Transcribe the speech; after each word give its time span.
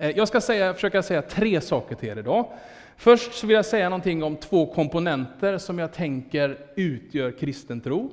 Eh, 0.00 0.10
jag 0.10 0.28
ska 0.28 0.40
säga, 0.40 0.74
försöka 0.74 1.02
säga 1.02 1.22
tre 1.22 1.60
saker 1.60 1.94
till 1.94 2.08
er 2.08 2.18
idag. 2.18 2.46
Först 2.96 3.34
så 3.34 3.46
vill 3.46 3.54
jag 3.54 3.66
säga 3.66 3.88
någonting 3.88 4.22
om 4.22 4.36
två 4.36 4.66
komponenter 4.66 5.58
som 5.58 5.78
jag 5.78 5.92
tänker 5.92 6.58
utgör 6.76 7.30
kristen 7.30 7.80
tro. 7.80 8.10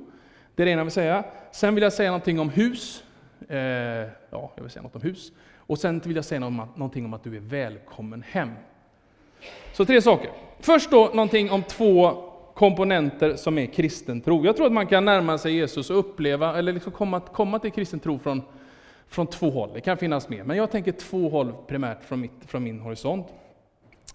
Det 0.54 0.62
är 0.62 0.64
det 0.64 0.72
ena 0.72 0.80
jag 0.80 0.84
vill 0.84 0.92
säga. 0.92 1.24
Sen 1.52 1.74
vill 1.74 1.82
jag 1.82 1.92
säga 1.92 2.10
någonting 2.10 2.40
om 2.40 2.50
hus. 2.50 3.04
Eh, 3.48 3.58
ja, 4.30 4.52
jag 4.54 4.62
vill 4.62 4.70
säga 4.70 4.82
något 4.82 4.96
om 4.96 5.02
hus. 5.02 5.32
Och 5.56 5.78
sen 5.78 5.98
vill 5.98 6.16
jag 6.16 6.24
säga 6.24 6.40
någonting 6.40 7.04
om 7.04 7.14
att 7.14 7.24
du 7.24 7.36
är 7.36 7.40
välkommen 7.40 8.24
hem. 8.30 8.50
Så 9.72 9.84
tre 9.84 10.02
saker. 10.02 10.30
Först 10.60 10.90
då 10.90 11.04
någonting 11.06 11.50
om 11.50 11.62
två 11.62 12.24
komponenter 12.54 13.36
som 13.36 13.58
är 13.58 13.66
kristen 13.66 14.20
tro. 14.20 14.44
Jag 14.44 14.56
tror 14.56 14.66
att 14.66 14.72
man 14.72 14.86
kan 14.86 15.04
närma 15.04 15.38
sig 15.38 15.52
Jesus 15.52 15.90
och 15.90 15.98
uppleva, 15.98 16.58
eller 16.58 16.72
liksom 16.72 16.92
komma, 16.92 17.20
komma 17.20 17.58
till 17.58 17.72
kristen 17.72 18.00
tro 18.00 18.18
från, 18.18 18.42
från 19.08 19.26
två 19.26 19.50
håll. 19.50 19.70
Det 19.74 19.80
kan 19.80 19.96
finnas 19.96 20.28
mer, 20.28 20.44
men 20.44 20.56
jag 20.56 20.70
tänker 20.70 20.92
två 20.92 21.28
håll 21.28 21.52
primärt 21.66 22.04
från, 22.04 22.20
mitt, 22.20 22.32
från 22.46 22.64
min 22.64 22.80
horisont. 22.80 23.26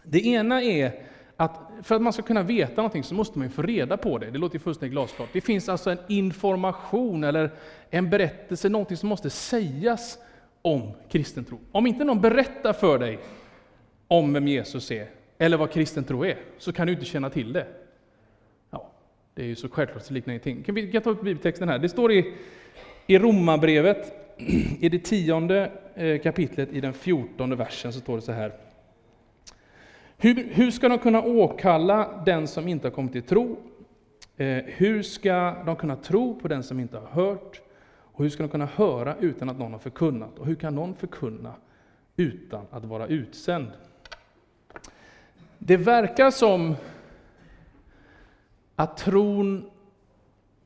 Det 0.03 0.25
ena 0.25 0.63
är 0.63 1.01
att 1.37 1.59
för 1.83 1.95
att 1.95 2.01
man 2.01 2.13
ska 2.13 2.21
kunna 2.21 2.43
veta 2.43 2.75
någonting 2.75 3.03
så 3.03 3.15
måste 3.15 3.39
man 3.39 3.49
få 3.49 3.61
reda 3.61 3.97
på 3.97 4.17
det. 4.17 4.31
Det 4.31 4.37
låter 4.37 4.59
fullständigt 4.59 4.93
glasklart. 4.93 5.29
Det 5.33 5.41
finns 5.41 5.69
alltså 5.69 5.91
en 5.91 5.97
information 6.07 7.23
eller 7.23 7.51
en 7.89 8.09
berättelse, 8.09 8.69
någonting 8.69 8.97
som 8.97 9.09
måste 9.09 9.29
sägas 9.29 10.17
om 10.61 10.91
kristen 11.09 11.45
tro. 11.45 11.59
Om 11.71 11.87
inte 11.87 12.03
någon 12.03 12.21
berättar 12.21 12.73
för 12.73 12.99
dig 12.99 13.19
om 14.07 14.33
vem 14.33 14.47
Jesus 14.47 14.91
är, 14.91 15.09
eller 15.37 15.57
vad 15.57 15.71
kristen 15.71 16.03
tro 16.03 16.25
är, 16.25 16.37
så 16.57 16.73
kan 16.73 16.87
du 16.87 16.93
inte 16.93 17.05
känna 17.05 17.29
till 17.29 17.53
det. 17.53 17.67
Ja, 18.69 18.91
det 19.33 19.41
är 19.41 19.45
ju 19.45 19.55
så 19.55 19.69
självklart, 19.69 20.03
så 20.03 20.13
liknar 20.13 20.31
ingenting. 20.31 20.63
Kan 20.63 20.75
vi 20.75 20.91
kan 20.91 21.01
ta 21.01 21.09
upp 21.09 21.21
bibeltexten 21.21 21.69
här? 21.69 21.79
Det 21.79 21.89
står 21.89 22.11
i, 22.11 22.33
i 23.07 23.19
Romarbrevet, 23.19 24.22
i 24.37 24.89
det 24.89 24.99
tionde 24.99 25.71
eh, 25.95 26.21
kapitlet, 26.21 26.73
i 26.73 26.81
den 26.81 26.93
fjortonde 26.93 27.55
versen, 27.55 27.93
så 27.93 27.99
står 27.99 28.15
det 28.15 28.21
så 28.21 28.31
här. 28.31 28.53
Hur, 30.17 30.47
hur 30.51 30.71
ska 30.71 30.89
de 30.89 30.99
kunna 30.99 31.23
åkalla 31.23 32.23
den 32.25 32.47
som 32.47 32.67
inte 32.67 32.87
har 32.87 32.91
kommit 32.91 33.11
till 33.11 33.23
tro? 33.23 33.57
Eh, 34.37 34.63
hur 34.65 35.03
ska 35.03 35.63
de 35.65 35.75
kunna 35.75 35.95
tro 35.95 36.39
på 36.39 36.47
den 36.47 36.63
som 36.63 36.79
inte 36.79 36.97
har 36.97 37.07
hört? 37.07 37.61
Och 38.13 38.23
hur 38.23 38.29
ska 38.29 38.43
de 38.43 38.49
kunna 38.49 38.65
höra 38.65 39.15
utan 39.19 39.49
att 39.49 39.59
någon 39.59 39.71
har 39.71 39.79
förkunnat? 39.79 40.39
Och 40.39 40.45
hur 40.45 40.55
kan 40.55 40.75
någon 40.75 40.95
förkunna 40.95 41.53
utan 42.15 42.65
att 42.71 42.85
vara 42.85 43.07
utsänd? 43.07 43.67
Det 45.57 45.77
verkar 45.77 46.31
som 46.31 46.75
att 48.75 48.97
tron 48.97 49.69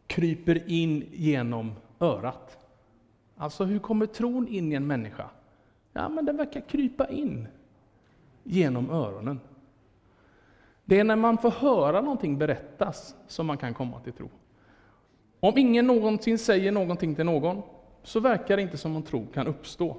kryper 0.08 0.72
in 0.72 1.10
genom 1.12 1.72
örat. 2.00 2.58
Alltså, 3.38 3.64
hur 3.64 3.80
kommer 3.80 4.06
tron 4.06 4.48
in 4.48 4.72
i 4.72 4.76
en 4.76 4.88
människa? 4.88 5.30
Ja, 5.94 6.10
men 6.10 6.26
den 6.26 6.38
verkar 6.38 6.62
krypa 6.62 7.08
in 7.08 7.48
genom 8.44 8.90
öronen. 8.90 9.40
Det 10.86 11.00
är 11.00 11.04
när 11.04 11.16
man 11.16 11.38
får 11.38 11.52
höra 11.52 12.02
någonting 12.02 12.38
berättas 12.38 13.16
som 13.28 13.46
man 13.46 13.58
kan 13.58 13.74
komma 13.74 14.00
till 14.00 14.14
tro. 14.14 14.30
Om 15.40 15.58
ingen 15.58 15.88
någonsin 15.88 16.38
säger 16.38 16.72
någonting 16.72 17.16
till 17.16 17.26
någon, 17.26 17.62
så 18.04 18.20
verkar 18.20 18.56
det 18.56 18.62
inte 18.62 18.78
som 18.78 18.96
om 18.96 19.04
tro 19.04 19.28
kan 19.34 19.48
uppstå. 19.48 19.98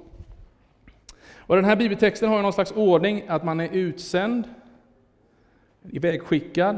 Och 1.37 1.55
den 1.55 1.65
här 1.65 1.75
bibeltexten 1.75 2.29
har 2.29 2.41
någon 2.41 2.53
slags 2.53 2.71
ordning, 2.71 3.23
att 3.27 3.43
man 3.43 3.59
är 3.59 3.69
utsänd, 3.69 4.43
ivägskickad 5.89 6.77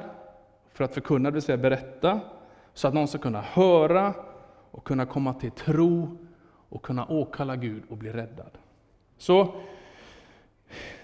för 0.73 0.83
att 0.83 0.93
förkunna, 0.93 1.29
det 1.29 1.33
vill 1.33 1.41
säga 1.41 1.57
berätta, 1.57 2.19
så 2.73 2.87
att 2.87 2.93
någon 2.93 3.07
ska 3.07 3.17
kunna 3.17 3.41
höra 3.41 4.13
och 4.71 4.83
kunna 4.83 5.05
komma 5.05 5.33
till 5.33 5.51
tro 5.51 6.17
och 6.71 6.81
kunna 6.81 7.05
åkalla 7.05 7.55
Gud 7.55 7.83
och 7.89 7.97
bli 7.97 8.11
räddad. 8.11 8.51
Så, 9.17 9.53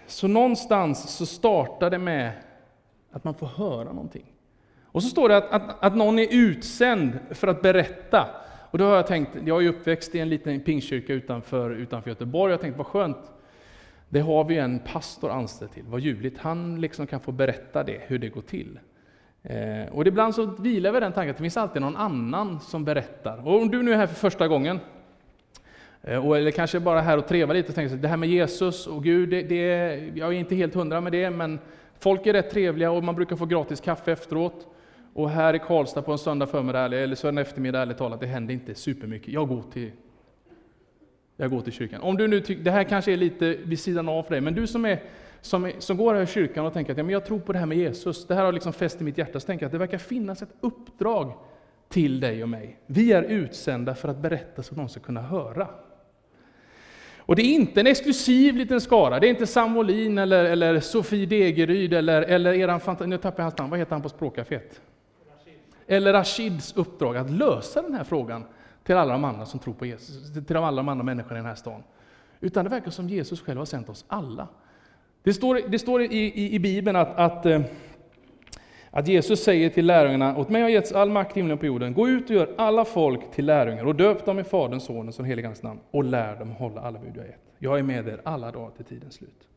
så 0.07 0.27
någonstans 0.27 1.09
så 1.17 1.25
startar 1.25 1.89
det 1.89 1.97
med 1.97 2.31
att 3.11 3.23
man 3.23 3.33
får 3.33 3.47
höra 3.47 3.83
någonting. 3.83 4.25
Och 4.83 5.03
så 5.03 5.09
står 5.09 5.29
det 5.29 5.37
att, 5.37 5.51
att, 5.51 5.83
att 5.83 5.95
någon 5.95 6.19
är 6.19 6.27
utsänd 6.31 7.19
för 7.31 7.47
att 7.47 7.61
berätta. 7.61 8.27
Och 8.71 8.77
då 8.77 8.85
har 8.85 8.95
jag 8.95 9.07
tänkt, 9.07 9.31
jag 9.45 9.63
är 9.63 9.69
uppväxt 9.69 10.15
i 10.15 10.19
en 10.19 10.29
liten 10.29 10.59
pingstkyrka 10.59 11.13
utanför, 11.13 11.69
utanför 11.69 12.09
Göteborg, 12.09 12.51
jag 12.51 12.61
tänkte 12.61 12.77
vad 12.77 12.87
skönt, 12.87 13.31
det 14.09 14.19
har 14.19 14.43
vi 14.43 14.57
en 14.57 14.79
pastor 14.79 15.31
anställd 15.31 15.71
till, 15.71 15.83
vad 15.87 15.99
ljuvligt. 15.99 16.37
Han 16.37 16.81
liksom 16.81 17.07
kan 17.07 17.19
få 17.19 17.31
berätta 17.31 17.83
det, 17.83 18.01
hur 18.07 18.19
det 18.19 18.29
går 18.29 18.41
till. 18.41 18.79
Eh, 19.43 19.85
och 19.91 20.07
ibland 20.07 20.35
så 20.35 20.45
vilar 20.45 20.91
vi 20.91 20.99
den 20.99 21.13
tanken 21.13 21.31
att 21.31 21.37
det 21.37 21.43
finns 21.43 21.57
alltid 21.57 21.81
någon 21.81 21.95
annan 21.95 22.59
som 22.59 22.85
berättar. 22.85 23.47
Och 23.47 23.61
om 23.61 23.71
du 23.71 23.83
nu 23.83 23.93
är 23.93 23.97
här 23.97 24.07
för 24.07 24.15
första 24.15 24.47
gången, 24.47 24.79
Eh, 26.01 26.27
och, 26.27 26.37
eller 26.37 26.51
kanske 26.51 26.79
bara 26.79 27.01
här 27.01 27.17
och 27.17 27.27
trevar 27.27 27.53
lite 27.53 27.69
och 27.69 27.75
tänker 27.75 27.95
att 27.95 28.01
det 28.01 28.07
här 28.07 28.17
med 28.17 28.29
Jesus 28.29 28.87
och 28.87 29.03
Gud, 29.03 29.29
det, 29.29 29.41
det, 29.41 29.63
jag 30.15 30.33
är 30.33 30.39
inte 30.39 30.55
helt 30.55 30.73
hundra 30.73 31.01
med 31.01 31.11
det, 31.11 31.29
men 31.29 31.59
folk 31.99 32.27
är 32.27 32.33
rätt 32.33 32.49
trevliga 32.49 32.91
och 32.91 33.03
man 33.03 33.15
brukar 33.15 33.35
få 33.35 33.45
gratis 33.45 33.81
kaffe 33.81 34.11
efteråt. 34.11 34.67
Och 35.13 35.29
här 35.29 35.53
i 35.53 35.59
Karlstad 35.59 36.01
på 36.01 36.11
en 36.11 36.17
söndag 36.17 36.47
förmiddag, 36.47 36.85
eller 36.85 37.15
söndag 37.15 37.41
eftermiddag, 37.41 37.81
ärligt 37.81 37.97
talat, 37.97 38.19
det 38.19 38.27
händer 38.27 38.53
inte 38.53 38.75
supermycket. 38.75 39.33
Jag 39.33 39.47
går 39.47 39.63
till 39.73 39.91
jag 41.37 41.49
går 41.49 41.61
till 41.61 41.73
kyrkan. 41.73 42.01
Om 42.01 42.17
du 42.17 42.27
nu 42.27 42.41
tycker, 42.41 42.63
det 42.63 42.71
här 42.71 42.83
kanske 42.83 43.13
är 43.13 43.17
lite 43.17 43.57
vid 43.63 43.79
sidan 43.79 44.09
av 44.09 44.23
för 44.23 44.31
dig, 44.31 44.41
men 44.41 44.53
du 44.53 44.67
som, 44.67 44.85
är, 44.85 45.03
som, 45.41 45.65
är, 45.65 45.73
som 45.79 45.97
går 45.97 46.13
här 46.13 46.21
i 46.21 46.27
kyrkan 46.27 46.65
och 46.65 46.73
tänker 46.73 46.91
att 46.91 46.97
ja, 46.97 47.03
men 47.03 47.13
jag 47.13 47.25
tror 47.25 47.39
på 47.39 47.53
det 47.53 47.59
här 47.59 47.65
med 47.65 47.77
Jesus, 47.77 48.27
det 48.27 48.35
här 48.35 48.45
har 48.45 48.51
liksom 48.51 48.73
fäst 48.73 49.01
i 49.01 49.03
mitt 49.03 49.17
hjärta, 49.17 49.39
så 49.39 49.45
tänker 49.45 49.63
jag 49.63 49.67
att 49.67 49.71
det 49.71 49.77
verkar 49.77 49.97
finnas 49.97 50.41
ett 50.41 50.55
uppdrag 50.61 51.33
till 51.89 52.19
dig 52.19 52.43
och 52.43 52.49
mig. 52.49 52.79
Vi 52.85 53.11
är 53.11 53.23
utsända 53.23 53.95
för 53.95 54.09
att 54.09 54.17
berätta 54.17 54.63
så 54.63 54.73
att 54.73 54.77
någon 54.77 54.89
ska 54.89 54.99
kunna 54.99 55.21
höra. 55.21 55.67
Och 57.27 57.35
det 57.35 57.41
är 57.41 57.53
inte 57.53 57.79
en 57.79 57.87
exklusiv 57.87 58.55
liten 58.55 58.81
skara, 58.81 59.19
det 59.19 59.27
är 59.27 59.29
inte 59.29 59.47
Sam 59.47 59.71
Molin 59.71 60.17
eller, 60.17 60.45
eller 60.45 60.79
Sofie 60.79 61.25
Degeryd 61.25 61.93
eller, 61.93 62.21
eller 62.21 62.53
eran 62.53 62.79
fantasi... 62.79 63.09
Nu 63.09 63.17
tappar 63.17 63.39
jag 63.39 63.43
hans 63.43 63.57
namn, 63.57 63.69
vad 63.69 63.79
heter 63.79 63.91
han 63.91 64.01
på 64.01 64.09
språkcaféet? 64.09 64.81
Eller 65.87 66.13
Rashids 66.13 66.73
uppdrag 66.75 67.17
att 67.17 67.29
lösa 67.29 67.81
den 67.81 67.93
här 67.93 68.03
frågan 68.03 68.45
till 68.83 68.95
alla 68.95 69.11
de 69.11 69.23
andra 69.23 69.45
som 69.45 69.59
tror 69.59 69.73
på 69.73 69.85
Jesus, 69.85 70.45
till 70.47 70.55
alla 70.55 70.77
de 70.77 70.89
andra 70.89 71.03
människorna 71.03 71.35
i 71.35 71.39
den 71.39 71.45
här 71.45 71.55
stan. 71.55 71.83
Utan 72.39 72.63
det 72.63 72.69
verkar 72.69 72.91
som 72.91 73.09
Jesus 73.09 73.41
själv 73.41 73.57
har 73.57 73.65
sänt 73.65 73.89
oss 73.89 74.05
alla. 74.07 74.47
Det 75.23 75.33
står, 75.33 75.61
det 75.67 75.79
står 75.79 76.01
i, 76.01 76.05
i, 76.05 76.55
i 76.55 76.59
Bibeln 76.59 76.95
att, 76.95 77.15
att, 77.15 77.45
eh, 77.45 77.61
att 78.91 79.07
Jesus 79.07 79.43
säger 79.43 79.69
till 79.69 79.85
lärjungarna, 79.85 80.37
åt 80.37 80.49
mig 80.49 80.61
har 80.61 80.69
getts 80.69 80.91
all 80.91 81.09
makt 81.09 81.37
i 81.37 81.39
himlen 81.39 81.53
och 81.53 81.59
på 81.59 81.65
jorden, 81.65 81.93
gå 81.93 82.09
ut 82.09 82.29
och 82.29 82.35
gör 82.35 82.49
alla 82.57 82.85
folk 82.85 83.31
till 83.31 83.45
lärjungar 83.45 83.85
och 83.85 83.95
döp 83.95 84.25
dem 84.25 84.39
i 84.39 84.43
Faderns, 84.43 84.85
Sonens 84.85 85.19
och 85.19 85.25
Heligans 85.25 85.63
namn 85.63 85.79
och 85.91 86.03
lär 86.03 86.35
dem 86.35 86.51
hålla 86.51 86.81
alla 86.81 86.99
bud 86.99 87.11
jag 87.15 87.25
gett. 87.25 87.41
Jag 87.59 87.79
är 87.79 87.83
med 87.83 88.07
er 88.07 88.21
alla 88.23 88.51
dagar 88.51 88.71
till 88.75 88.85
tidens 88.85 89.13
slut. 89.13 89.47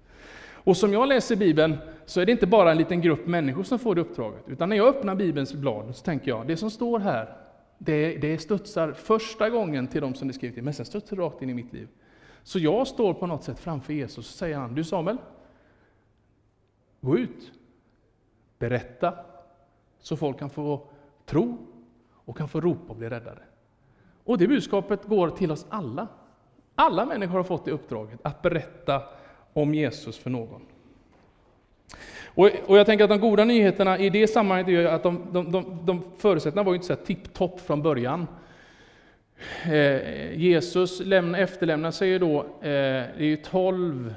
Och 0.65 0.77
som 0.77 0.93
jag 0.93 1.09
läser 1.09 1.37
Bibeln 1.37 1.77
så 2.07 2.21
är 2.21 2.27
det 2.27 2.33
inte 2.33 2.47
bara 2.47 2.71
en 2.71 2.79
liten 2.79 3.01
grupp 3.01 3.27
människor 3.27 3.63
som 3.63 3.79
får 3.79 3.95
det 3.95 4.01
uppdraget, 4.01 4.49
utan 4.49 4.69
när 4.69 4.77
jag 4.77 4.89
öppnar 4.89 5.15
Bibelns 5.15 5.55
blad 5.55 5.97
så 5.97 6.05
tänker 6.05 6.29
jag, 6.29 6.47
det 6.47 6.57
som 6.57 6.71
står 6.71 6.99
här, 6.99 7.37
det, 7.79 8.17
det 8.17 8.39
studsar 8.39 8.93
första 8.93 9.51
gången 9.51 9.87
till 9.87 10.01
de 10.01 10.15
som 10.15 10.29
det 10.29 10.35
skrivit 10.35 10.55
till, 10.55 10.65
men 10.65 10.75
sen 10.75 10.87
studsar 10.87 11.17
det 11.17 11.23
rakt 11.23 11.43
in 11.43 11.51
i 11.51 11.55
mitt 11.55 11.73
liv. 11.73 11.89
Så 12.43 12.59
jag 12.59 12.87
står 12.87 13.15
på 13.15 13.27
något 13.27 13.45
sätt 13.45 13.59
framför 13.59 13.93
Jesus 13.93 14.19
och 14.19 14.25
säger 14.25 14.57
han, 14.57 14.75
du 14.75 14.85
Samuel, 14.85 15.17
gå 17.01 17.19
ut, 17.19 17.53
berätta, 18.61 19.15
så 19.99 20.17
folk 20.17 20.39
kan 20.39 20.51
få 20.51 20.81
tro 21.27 21.59
och 22.25 22.37
kan 22.37 22.49
få 22.49 22.61
ropa 22.61 22.85
och 22.89 22.97
bli 22.97 23.09
räddade. 23.09 23.43
Och 24.25 24.39
det 24.39 24.49
budskapet 24.49 25.05
går 25.05 25.31
till 25.31 25.53
oss 25.53 25.67
alla. 25.69 26.09
Alla 26.75 27.07
människor 27.07 27.35
har 27.37 27.45
fått 27.45 27.65
det 27.65 27.71
uppdraget, 27.71 28.21
att 28.23 28.43
berätta 28.43 29.03
om 29.53 29.75
Jesus 29.75 30.19
för 30.19 30.31
någon. 30.31 30.63
Och, 32.35 32.51
och, 32.67 32.79
jag 32.79 32.87
tänker 32.87 33.05
att 33.05 33.11
de 33.11 33.21
goda 33.21 33.45
nyheterna 33.45 33.99
i 33.99 34.11
det 34.11 34.27
sammanhanget 34.27 34.69
är 34.69 34.85
att 34.85 35.03
de, 35.03 35.27
de, 35.33 35.53
de, 35.53 35.79
de 35.87 36.03
förutsättningarna 36.19 36.67
var 36.67 36.73
ju 36.73 36.77
inte 36.77 36.87
så 36.87 36.97
tipptopp 36.97 37.61
från 37.61 37.83
början. 37.83 38.27
Eh, 39.65 40.39
Jesus 40.39 41.01
lämna, 41.01 41.39
efterlämnar 41.39 41.91
sig 41.91 42.09
ju 42.09 42.19
då, 42.19 42.39
eh, 42.41 42.45
det 42.61 43.15
är 43.19 43.25
ju 43.25 43.37
tolv 43.37 44.15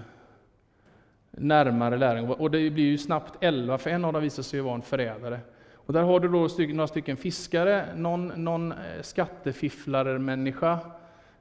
närmare 1.37 1.97
lärjungar, 1.97 2.41
och 2.41 2.51
det 2.51 2.69
blir 2.69 2.85
ju 2.85 2.97
snabbt 2.97 3.43
elva, 3.43 3.77
för 3.77 3.89
en 3.89 4.05
av 4.05 4.13
dem 4.13 4.21
visar 4.21 4.43
sig 4.43 4.61
vara 4.61 4.75
en 4.75 4.81
förrädare. 4.81 5.39
Och 5.73 5.93
där 5.93 6.03
har 6.03 6.19
du 6.19 6.27
då 6.27 6.47
några 6.73 6.87
stycken 6.87 7.17
fiskare, 7.17 7.85
någon, 7.95 8.27
någon 8.27 8.71
eh, 8.71 8.77
skattefifflarmänniska 9.01 10.79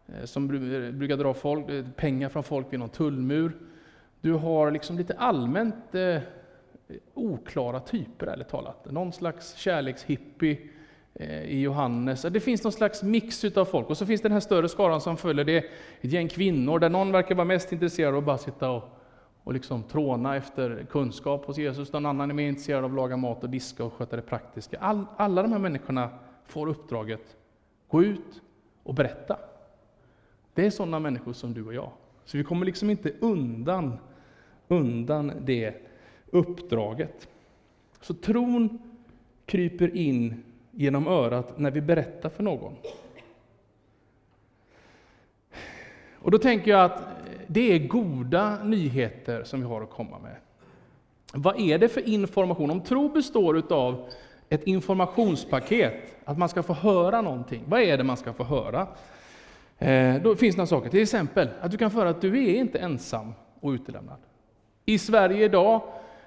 eh, 0.06 0.24
som 0.24 0.48
brukar 0.98 1.16
dra 1.16 1.34
folk, 1.34 1.70
eh, 1.70 1.84
pengar 1.96 2.28
från 2.28 2.42
folk 2.42 2.72
vid 2.72 2.80
någon 2.80 2.88
tullmur. 2.88 3.52
Du 4.20 4.32
har 4.32 4.70
liksom 4.70 4.98
lite 4.98 5.14
allmänt 5.14 5.94
eh, 5.94 6.20
oklara 7.14 7.80
typer, 7.80 8.26
ärligt 8.26 8.48
talat. 8.48 8.90
Någon 8.90 9.12
slags 9.12 9.56
kärlekshippie 9.56 10.58
eh, 11.14 11.42
i 11.42 11.60
Johannes. 11.60 12.22
Det 12.22 12.40
finns 12.40 12.64
någon 12.64 12.72
slags 12.72 13.02
mix 13.02 13.44
utav 13.44 13.64
folk. 13.64 13.90
Och 13.90 13.98
så 13.98 14.06
finns 14.06 14.20
det 14.20 14.28
den 14.28 14.32
här 14.32 14.40
större 14.40 14.68
skaran 14.68 15.00
som 15.00 15.16
följer, 15.16 15.44
det 15.44 15.56
är 15.56 15.64
ett 16.00 16.12
gäng 16.12 16.28
kvinnor, 16.28 16.78
där 16.78 16.88
någon 16.88 17.12
verkar 17.12 17.34
vara 17.34 17.44
mest 17.44 17.72
intresserad 17.72 18.14
av 18.14 18.18
att 18.18 18.24
bara 18.24 18.38
sitta 18.38 18.70
och, 18.70 19.01
och 19.44 19.52
liksom 19.52 19.82
tråna 19.82 20.36
efter 20.36 20.86
kunskap 20.90 21.44
hos 21.44 21.58
Jesus, 21.58 21.92
någon 21.92 22.06
annan 22.06 22.30
är 22.30 22.34
mer 22.34 22.48
intresserad 22.48 22.84
av 22.84 22.90
att 22.90 22.96
laga 22.96 23.16
mat 23.16 23.44
och 23.44 23.50
diska 23.50 23.84
och 23.84 23.92
sköta 23.92 24.16
det 24.16 24.22
praktiska. 24.22 24.78
All, 24.78 25.06
alla 25.16 25.42
de 25.42 25.52
här 25.52 25.58
människorna 25.58 26.10
får 26.46 26.66
uppdraget, 26.66 27.36
gå 27.88 28.02
ut 28.02 28.42
och 28.82 28.94
berätta. 28.94 29.38
Det 30.54 30.66
är 30.66 30.70
sådana 30.70 30.98
människor 30.98 31.32
som 31.32 31.54
du 31.54 31.66
och 31.66 31.74
jag. 31.74 31.90
Så 32.24 32.36
vi 32.36 32.44
kommer 32.44 32.66
liksom 32.66 32.90
inte 32.90 33.12
undan, 33.20 33.98
undan 34.68 35.32
det 35.40 35.74
uppdraget. 36.30 37.28
Så 38.00 38.14
tron 38.14 38.78
kryper 39.46 39.96
in 39.96 40.44
genom 40.70 41.06
örat 41.06 41.58
när 41.58 41.70
vi 41.70 41.80
berättar 41.80 42.28
för 42.28 42.42
någon. 42.42 42.76
Och 46.14 46.30
då 46.30 46.38
tänker 46.38 46.70
jag 46.70 46.84
att 46.84 47.02
det 47.52 47.72
är 47.72 47.78
goda 47.78 48.64
nyheter 48.64 49.44
som 49.44 49.60
vi 49.60 49.66
har 49.66 49.82
att 49.82 49.90
komma 49.90 50.18
med. 50.18 50.36
Vad 51.32 51.60
är 51.60 51.78
det 51.78 51.88
för 51.88 52.08
information? 52.08 52.70
Om 52.70 52.80
tro 52.80 53.08
består 53.08 53.72
av 53.72 54.08
ett 54.48 54.64
informationspaket, 54.64 55.94
att 56.24 56.38
man 56.38 56.48
ska 56.48 56.62
få 56.62 56.72
höra 56.72 57.20
någonting. 57.20 57.64
Vad 57.66 57.80
är 57.80 57.98
det 57.98 58.04
man 58.04 58.16
ska 58.16 58.32
få 58.32 58.44
höra? 58.44 58.86
Eh, 59.78 60.22
då 60.22 60.36
finns 60.36 60.54
det 60.54 60.58
några 60.58 60.66
saker, 60.66 60.90
till 60.90 61.02
exempel 61.02 61.48
att 61.60 61.70
du 61.70 61.76
kan 61.76 61.90
få 61.90 61.98
höra 61.98 62.10
att 62.10 62.20
du 62.20 62.44
är 62.44 62.54
inte 62.54 62.78
ensam 62.78 63.34
och 63.60 63.70
utelämnad. 63.70 64.18
I 64.84 64.98
Sverige 64.98 65.44
idag, 65.44 65.82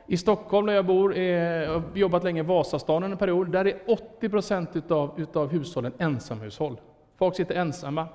i 0.07 0.17
Stockholm 0.17 0.67
där 0.67 0.73
jag 0.73 0.85
bor, 0.85 1.17
eh, 1.17 1.23
jag 1.23 1.73
har 1.73 1.83
jobbat 1.93 2.23
länge 2.23 2.39
i 2.39 2.43
Vasastan 2.43 3.03
en 3.03 3.17
period, 3.17 3.51
där 3.51 3.67
är 3.67 3.79
80 3.87 4.29
procent 4.29 4.75
utav, 4.75 5.13
utav 5.17 5.51
hushållen 5.51 5.93
ensamhushåll. 5.97 6.79
Folk 7.17 7.35
sitter 7.35 7.55
ensamma, 7.55 8.07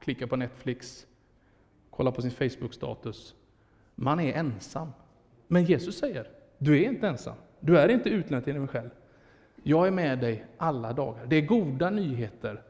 klickar 0.00 0.26
på 0.26 0.36
Netflix, 0.36 1.06
kollar 1.96 2.10
på 2.10 2.22
sin 2.22 2.30
Facebook-status. 2.30 3.34
Man 3.94 4.20
är 4.20 4.32
ensam. 4.32 4.88
Men 5.48 5.64
Jesus 5.64 5.98
säger, 5.98 6.28
du 6.58 6.82
är 6.82 6.88
inte 6.88 7.08
ensam. 7.08 7.34
Du 7.60 7.78
är 7.78 7.88
inte 7.88 8.08
utlämnad 8.08 8.44
till 8.44 8.54
dig 8.54 8.68
själv. 8.68 8.90
Jag 9.62 9.86
är 9.86 9.90
med 9.90 10.18
dig 10.18 10.44
alla 10.56 10.92
dagar. 10.92 11.26
Det 11.26 11.36
är 11.36 11.40
goda 11.40 11.90
nyheter 11.90 12.62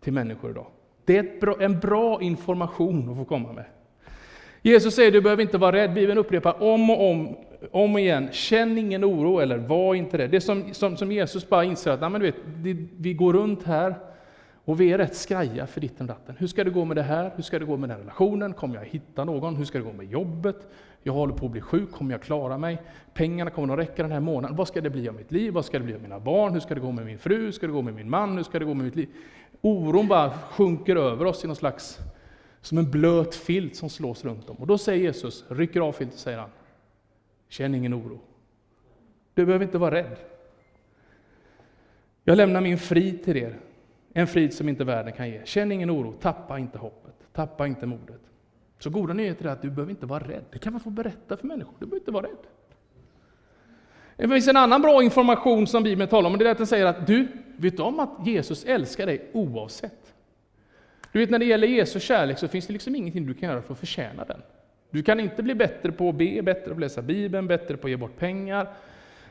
till 0.00 0.12
människor 0.12 0.50
idag. 0.50 0.66
Det 1.04 1.18
är 1.18 1.40
bra, 1.40 1.56
en 1.60 1.80
bra 1.80 2.22
information 2.22 3.10
att 3.10 3.16
få 3.16 3.24
komma 3.24 3.52
med. 3.52 3.64
Jesus 4.62 4.94
säger, 4.94 5.12
du 5.12 5.20
behöver 5.20 5.42
inte 5.42 5.58
vara 5.58 5.76
rädd. 5.76 5.94
Bibeln 5.94 6.18
upprepar 6.18 6.62
om 6.62 6.90
och 6.90 7.10
om, 7.10 7.36
om 7.70 7.98
igen, 7.98 8.28
känn 8.32 8.78
ingen 8.78 9.04
oro 9.04 9.38
eller 9.38 9.58
var 9.58 9.94
inte 9.94 10.18
rädd. 10.18 10.30
Det 10.30 10.36
är 10.36 10.40
som, 10.40 10.74
som, 10.74 10.96
som 10.96 11.12
Jesus 11.12 11.48
bara 11.48 11.64
inser 11.64 11.90
att, 11.90 12.00
men 12.00 12.12
du 12.12 12.26
vet, 12.26 12.36
vi 12.96 13.14
går 13.14 13.32
runt 13.32 13.62
här 13.62 13.94
och 14.64 14.80
vi 14.80 14.92
är 14.92 14.98
rätt 14.98 15.16
skraja 15.16 15.66
för 15.66 15.80
ditten 15.80 16.06
datten. 16.06 16.34
Hur 16.38 16.46
ska 16.46 16.64
det 16.64 16.70
gå 16.70 16.84
med 16.84 16.96
det 16.96 17.02
här? 17.02 17.32
Hur 17.36 17.42
ska 17.42 17.58
det 17.58 17.64
gå 17.64 17.76
med 17.76 17.88
den 17.88 17.98
relationen? 17.98 18.54
Kommer 18.54 18.74
jag 18.74 18.84
hitta 18.84 19.24
någon? 19.24 19.56
Hur 19.56 19.64
ska 19.64 19.78
det 19.78 19.84
gå 19.84 19.92
med 19.92 20.10
jobbet? 20.10 20.68
Jag 21.02 21.12
håller 21.12 21.34
på 21.34 21.46
att 21.46 21.52
bli 21.52 21.60
sjuk, 21.60 21.92
kommer 21.92 22.12
jag 22.12 22.22
klara 22.22 22.58
mig? 22.58 22.82
Pengarna 23.14 23.50
kommer 23.50 23.74
att 23.74 23.80
räcka 23.80 24.02
den 24.02 24.12
här 24.12 24.20
månaden. 24.20 24.56
Vad 24.56 24.68
ska 24.68 24.80
det 24.80 24.90
bli 24.90 25.08
av 25.08 25.14
mitt 25.14 25.32
liv? 25.32 25.52
Vad 25.52 25.64
ska 25.64 25.78
det 25.78 25.84
bli 25.84 25.94
av 25.94 26.02
mina 26.02 26.20
barn? 26.20 26.52
Hur 26.52 26.60
ska 26.60 26.74
det 26.74 26.80
gå 26.80 26.92
med 26.92 27.06
min 27.06 27.18
fru? 27.18 27.44
Hur 27.44 27.52
ska 27.52 27.66
det 27.66 27.72
gå 27.72 27.82
med 27.82 27.94
min 27.94 28.10
man? 28.10 28.36
Hur 28.36 28.44
ska 28.44 28.58
det 28.58 28.64
gå 28.64 28.74
med 28.74 28.84
mitt 28.84 28.96
liv? 28.96 29.08
Oron 29.60 30.08
bara 30.08 30.30
sjunker 30.30 30.96
över 30.96 31.24
oss 31.24 31.44
i 31.44 31.46
någon 31.46 31.56
slags, 31.56 31.98
som 32.60 32.78
en 32.78 32.90
blöt 32.90 33.34
filt 33.34 33.76
som 33.76 33.90
slås 33.90 34.24
runt 34.24 34.50
om. 34.50 34.56
Och 34.56 34.66
då 34.66 34.78
säger 34.78 35.02
Jesus, 35.02 35.44
rycker 35.48 35.80
av 35.80 35.92
filten 35.92 36.18
säger 36.18 36.38
han, 36.38 36.50
känn 37.48 37.74
ingen 37.74 37.94
oro. 37.94 38.20
Du 39.34 39.46
behöver 39.46 39.64
inte 39.64 39.78
vara 39.78 39.94
rädd. 39.94 40.16
Jag 42.24 42.36
lämnar 42.36 42.60
min 42.60 42.78
frid 42.78 43.24
till 43.24 43.36
er, 43.36 43.58
en 44.16 44.26
frid 44.26 44.54
som 44.54 44.68
inte 44.68 44.84
världen 44.84 45.12
kan 45.12 45.28
ge. 45.28 45.40
Känn 45.44 45.72
ingen 45.72 45.90
oro, 45.90 46.12
tappa 46.12 46.58
inte 46.58 46.78
hoppet, 46.78 47.14
tappa 47.32 47.66
inte 47.66 47.86
modet. 47.86 48.20
Så 48.78 48.90
goda 48.90 49.14
nyheter 49.14 49.44
är 49.44 49.48
att 49.48 49.62
du 49.62 49.70
behöver 49.70 49.90
inte 49.90 50.06
vara 50.06 50.24
rädd. 50.24 50.44
Det 50.52 50.58
kan 50.58 50.72
man 50.72 50.80
få 50.80 50.90
berätta 50.90 51.36
för 51.36 51.46
människor. 51.46 51.74
Du 51.78 51.86
behöver 51.86 51.96
inte 51.96 52.10
vara 52.10 52.26
rädd. 52.26 52.46
Det 54.16 54.28
finns 54.28 54.48
en 54.48 54.56
annan 54.56 54.82
bra 54.82 55.02
information 55.02 55.66
som 55.66 55.82
Bibeln 55.82 56.10
talar 56.10 56.26
om, 56.26 56.32
och 56.32 56.38
det 56.38 56.46
är 56.46 56.50
att 56.50 56.58
den 56.58 56.66
säger 56.66 56.86
att 56.86 57.06
du 57.06 57.28
vet 57.56 57.80
om 57.80 58.00
att 58.00 58.26
Jesus 58.26 58.64
älskar 58.64 59.06
dig 59.06 59.30
oavsett. 59.32 60.14
Du 61.12 61.18
vet 61.18 61.30
när 61.30 61.38
det 61.38 61.44
gäller 61.44 61.66
Jesus 61.66 62.02
kärlek 62.02 62.38
så 62.38 62.48
finns 62.48 62.66
det 62.66 62.72
liksom 62.72 62.94
ingenting 62.94 63.26
du 63.26 63.34
kan 63.34 63.48
göra 63.48 63.62
för 63.62 63.72
att 63.72 63.78
förtjäna 63.78 64.24
den. 64.24 64.42
Du 64.90 65.02
kan 65.02 65.20
inte 65.20 65.42
bli 65.42 65.54
bättre 65.54 65.92
på 65.92 66.08
att 66.08 66.14
be, 66.14 66.42
bättre 66.42 66.64
på 66.64 66.72
att 66.72 66.80
läsa 66.80 67.02
Bibeln, 67.02 67.46
bättre 67.46 67.76
på 67.76 67.86
att 67.86 67.90
ge 67.90 67.96
bort 67.96 68.18
pengar, 68.18 68.68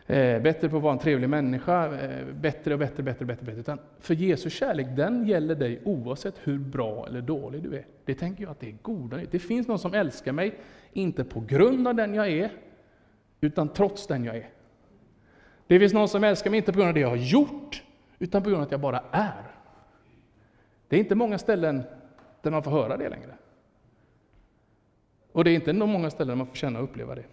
eh, 0.08 0.42
bättre 0.42 0.70
på 0.70 0.78
att 0.78 0.84
vara 0.84 0.94
en 0.94 1.00
trevlig 1.00 1.30
människa, 1.30 2.00
eh, 2.00 2.26
bättre 2.34 2.74
och 2.74 2.80
bättre, 2.80 3.04
bättre, 3.04 3.26
bättre, 3.26 3.46
bättre. 3.46 3.60
Utan 3.60 3.80
för 4.00 4.14
Jesu 4.14 4.50
kärlek, 4.50 4.88
den 4.96 5.28
gäller 5.28 5.56
dig 5.56 5.82
oavsett 5.84 6.36
hur 6.44 6.60
bra 6.60 7.08
eller 7.08 7.22
dålig 7.22 7.64
du 7.64 7.76
är. 7.76 7.86
Det 8.06 8.16
tänker 8.16 8.44
jag 8.44 8.52
att 8.52 8.60
det 8.60 8.70
är 8.70 8.76
goda 8.82 9.20
Det 9.32 9.40
finns 9.40 9.68
någon 9.68 9.80
som 9.80 9.94
älskar 9.94 10.32
mig, 10.32 10.56
inte 10.94 11.24
på 11.24 11.40
grund 11.40 11.88
av 11.88 11.96
den 11.96 12.14
jag 12.14 12.30
är, 12.30 12.52
utan 13.42 13.70
trots 13.70 14.08
den 14.08 14.24
jag 14.26 14.38
är. 14.38 14.50
Det 15.68 15.80
finns 15.80 15.94
någon 15.94 16.10
som 16.10 16.24
älskar 16.24 16.50
mig, 16.50 16.58
inte 16.58 16.72
på 16.72 16.78
grund 16.78 16.88
av 16.88 16.94
det 16.94 17.00
jag 17.00 17.10
har 17.10 17.16
gjort, 17.16 17.84
utan 18.20 18.44
på 18.44 18.50
grund 18.50 18.62
av 18.62 18.66
att 18.66 18.72
jag 18.72 18.80
bara 18.80 19.04
är. 19.12 19.44
Det 20.88 20.96
är 20.96 21.00
inte 21.00 21.16
många 21.16 21.38
ställen 21.38 21.84
där 22.42 22.52
man 22.52 22.64
får 22.64 22.72
höra 22.72 22.98
det 22.98 23.10
längre. 23.10 23.36
Och 25.32 25.44
det 25.44 25.52
är 25.52 25.56
inte 25.56 25.74
många 25.74 26.10
ställen 26.10 26.28
där 26.28 26.36
man 26.36 26.48
får 26.48 26.56
känna 26.56 26.80
och 26.80 26.84
uppleva 26.84 27.16
det. 27.16 27.26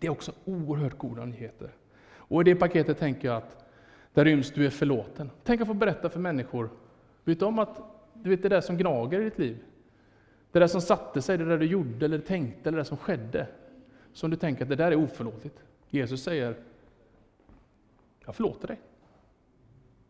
Det 0.00 0.06
är 0.06 0.10
också 0.10 0.32
oerhört 0.44 0.98
goda 0.98 1.24
nyheter. 1.24 1.70
Och 2.16 2.40
i 2.40 2.44
det 2.44 2.54
paketet 2.54 2.98
tänker 2.98 3.28
jag 3.28 3.36
att 3.36 3.64
där 4.12 4.24
ryms 4.24 4.52
du 4.52 4.66
är 4.66 4.70
förlåten. 4.70 5.30
Tänk 5.44 5.60
att 5.60 5.66
få 5.66 5.74
berätta 5.74 6.10
för 6.10 6.20
människor, 6.20 6.70
vet 7.24 7.38
du 7.38 7.44
om 7.44 7.58
att 7.58 7.82
du 8.14 8.30
vet 8.30 8.42
det 8.42 8.48
där 8.48 8.60
som 8.60 8.76
gnager 8.76 9.20
i 9.20 9.24
ditt 9.24 9.38
liv? 9.38 9.64
Det 10.52 10.58
där 10.58 10.66
som 10.66 10.80
satte 10.80 11.22
sig, 11.22 11.38
det 11.38 11.44
där 11.44 11.58
du 11.58 11.66
gjorde 11.66 12.04
eller 12.04 12.18
tänkte 12.18 12.68
eller 12.68 12.78
det 12.78 12.84
som 12.84 12.96
skedde. 12.96 13.46
Som 14.12 14.30
du 14.30 14.36
tänker 14.36 14.62
att 14.62 14.68
det 14.68 14.76
där 14.76 14.92
är 14.92 14.96
oförlåtligt. 14.96 15.64
Jesus 15.90 16.22
säger, 16.22 16.56
jag 18.24 18.36
förlåter 18.36 18.68
dig. 18.68 18.80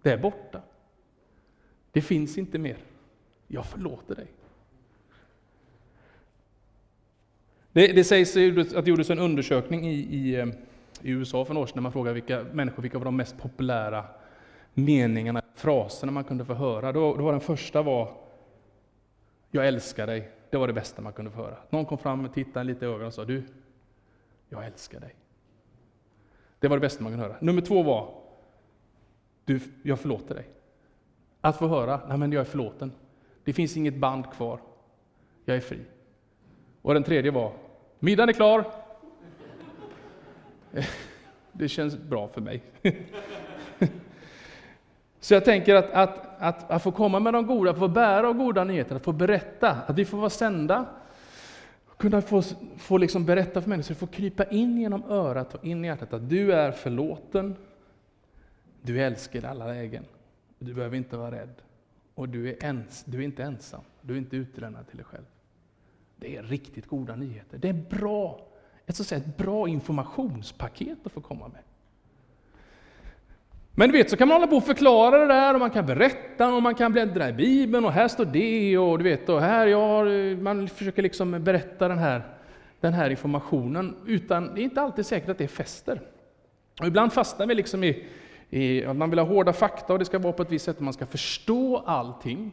Det 0.02 0.10
är 0.10 0.19
borta. 0.19 0.62
Det 1.92 2.02
finns 2.02 2.38
inte 2.38 2.58
mer. 2.58 2.76
Jag 3.46 3.66
förlåter 3.66 4.14
dig. 4.14 4.32
Det, 7.75 7.87
det 7.87 8.05
sägs 8.05 8.37
att 8.75 8.85
det 8.85 8.91
gjordes 8.91 9.11
en 9.11 9.19
undersökning 9.19 9.87
i, 9.87 9.94
i, 9.94 10.41
eh, 10.41 10.47
i 11.03 11.11
USA 11.11 11.44
för 11.44 11.55
några 11.55 11.62
år 11.62 11.67
sedan, 11.67 11.75
när 11.76 11.82
man 11.82 11.93
frågade 11.93 12.15
vilka 12.15 12.44
människor, 12.53 12.82
vilka 12.82 12.99
var 12.99 13.05
de 13.05 13.17
mest 13.17 13.38
populära 13.38 14.05
meningarna, 14.75 15.43
fraserna 15.55 16.12
man 16.12 16.25
kunde 16.25 16.44
få 16.44 16.55
höra. 16.55 16.93
Då, 16.93 17.17
då 17.17 17.25
var 17.25 17.32
den 17.32 17.41
första 17.41 17.82
var 17.82 18.11
Jag 19.50 19.69
älskar 19.69 20.06
dig. 20.06 20.31
Det 20.50 20.56
var 20.56 20.67
det 20.67 20.73
bästa 20.73 21.03
man 21.03 21.12
kunde 21.12 21.31
få 21.31 21.37
höra. 21.37 21.56
Någon 21.71 21.85
kom 21.85 21.99
fram, 21.99 22.25
och 22.25 22.35
tittade 22.35 22.65
lite 22.65 22.85
i 22.85 22.88
ögonen 22.88 23.06
och 23.06 23.15
sa 23.15 23.25
Du, 23.25 23.43
jag 24.49 24.67
älskar 24.67 25.00
dig. 25.00 25.15
Det 26.59 26.69
var 26.69 26.76
det 26.76 26.81
bästa 26.81 27.03
man 27.03 27.12
kunde 27.12 27.26
höra. 27.26 27.37
Nummer 27.41 27.62
två 27.62 27.82
var 27.82 28.15
Du, 29.44 29.61
jag 29.82 30.00
förlåter 30.00 30.35
dig. 30.35 30.49
Att 31.41 31.56
få 31.56 31.69
höra, 31.69 32.00
nej 32.09 32.19
men 32.19 32.32
jag 32.32 32.41
är 32.41 32.44
förlåten. 32.44 32.93
Det 33.44 33.53
finns 33.53 33.76
inget 33.76 33.97
band 33.97 34.32
kvar. 34.32 34.61
Jag 35.44 35.56
är 35.56 35.61
fri. 35.61 35.79
Och 36.82 36.94
den 36.94 37.03
tredje 37.03 37.31
var, 37.31 37.53
middagen 38.04 38.28
är 38.28 38.32
klar. 38.32 38.64
Det 41.52 41.68
känns 41.68 41.96
bra 41.96 42.28
för 42.28 42.40
mig. 42.40 42.62
Så 45.20 45.34
jag 45.34 45.44
tänker 45.44 45.75
att, 45.75 45.90
att, 45.90 46.40
att, 46.42 46.70
att 46.70 46.82
få 46.82 46.92
komma 46.92 47.20
med 47.20 47.32
de 47.32 47.46
goda, 47.46 47.70
att 47.70 47.78
få 47.78 47.88
bära 47.88 48.28
av 48.28 48.34
goda 48.34 48.64
nyheter, 48.64 48.96
att 48.96 49.04
få 49.04 49.12
berätta, 49.12 49.70
att 49.70 49.99
vi 49.99 50.04
får 50.04 50.18
vara 50.18 50.30
sända, 50.30 50.87
kunna 51.96 52.23
få, 52.23 52.42
få 52.76 52.99
liksom 52.99 53.26
berätta 53.26 53.62
för 53.62 53.68
människor, 53.68 53.94
få 53.94 54.06
krypa 54.06 54.44
in 54.44 54.78
genom 54.78 55.04
örat 55.11 55.54
och 55.54 55.64
in 55.64 55.84
i 55.84 55.88
hjärtat 55.88 56.12
att 56.12 56.28
du 56.28 56.52
är 56.52 56.73
förlåten, 56.73 57.56
du 58.82 59.00
är 59.00 59.06
älskad 59.06 59.44
i 59.44 59.46
alla 59.46 59.66
lägen, 59.66 60.04
du 60.58 60.75
behöver 60.75 60.96
inte 60.96 61.16
vara 61.16 61.30
rädd. 61.30 61.54
Och 62.14 62.28
du 62.28 62.49
är, 62.49 62.64
ens, 62.64 63.04
du 63.04 63.18
är 63.18 63.23
inte 63.23 63.42
ensam, 63.42 63.80
du 64.00 64.14
är 64.14 64.18
inte 64.18 64.37
utlämnad 64.37 64.88
till 64.88 64.96
dig 64.96 65.06
själv. 65.06 65.25
Det 66.16 66.37
är 66.37 66.42
riktigt 66.42 66.87
goda 66.87 67.16
nyheter. 67.16 67.59
Det 67.59 67.68
är 67.68 67.73
bra, 67.73 68.47
ett, 68.87 68.97
så 68.97 69.02
att 69.02 69.06
säga, 69.06 69.18
ett 69.18 69.37
bra 69.37 69.68
informationspaket 69.68 70.99
att 71.04 71.12
få 71.12 71.21
komma 71.21 71.49
med. 71.49 71.62
Men 73.76 73.88
du 73.88 73.99
vet, 73.99 74.11
så 74.11 74.16
kan 74.16 74.28
man 74.28 74.35
hålla 74.35 74.47
på 74.47 74.56
och 74.56 74.64
förklara 74.64 75.18
det 75.18 75.26
där, 75.26 75.54
och 75.54 75.61
man 75.61 75.71
kan 75.71 75.87
berätta, 75.87 76.54
och 76.54 76.62
man 76.62 76.75
kan 76.75 76.92
bläddra 76.92 77.28
i 77.28 77.33
Bibeln, 77.33 77.85
och 77.85 77.92
här 77.92 78.09
står 78.09 78.25
det, 78.25 78.78
och 78.78 78.99
du 78.99 79.04
vet, 79.04 79.28
och 79.28 79.40
här, 79.40 79.66
ja, 79.66 80.04
man 80.42 80.68
försöker 80.68 81.02
liksom 81.02 81.44
berätta 81.44 81.88
den 81.88 81.99
här, 81.99 82.23
den 82.80 82.92
här 82.92 83.11
informationen, 83.11 83.97
utan 84.06 84.54
det 84.54 84.61
är 84.61 84.64
inte 84.64 84.80
alltid 84.80 85.06
säkert 85.06 85.28
att 85.28 85.38
det 85.38 85.49
fäster. 85.49 86.00
Och 86.80 86.87
ibland 86.87 87.12
fastnar 87.12 87.47
vi 87.47 87.54
liksom 87.54 87.85
i, 87.85 88.06
i 88.50 88.85
att 88.85 88.97
man 88.97 89.11
vill 89.11 89.18
ha 89.18 89.26
hårda 89.26 89.52
fakta, 89.52 89.92
och 89.92 89.99
det 89.99 90.04
ska 90.04 90.18
vara 90.18 90.33
på 90.33 90.42
ett 90.42 90.52
visst 90.52 90.64
sätt, 90.64 90.80
man 90.80 90.92
ska 90.92 91.06
förstå 91.06 91.83
allting. 91.87 92.52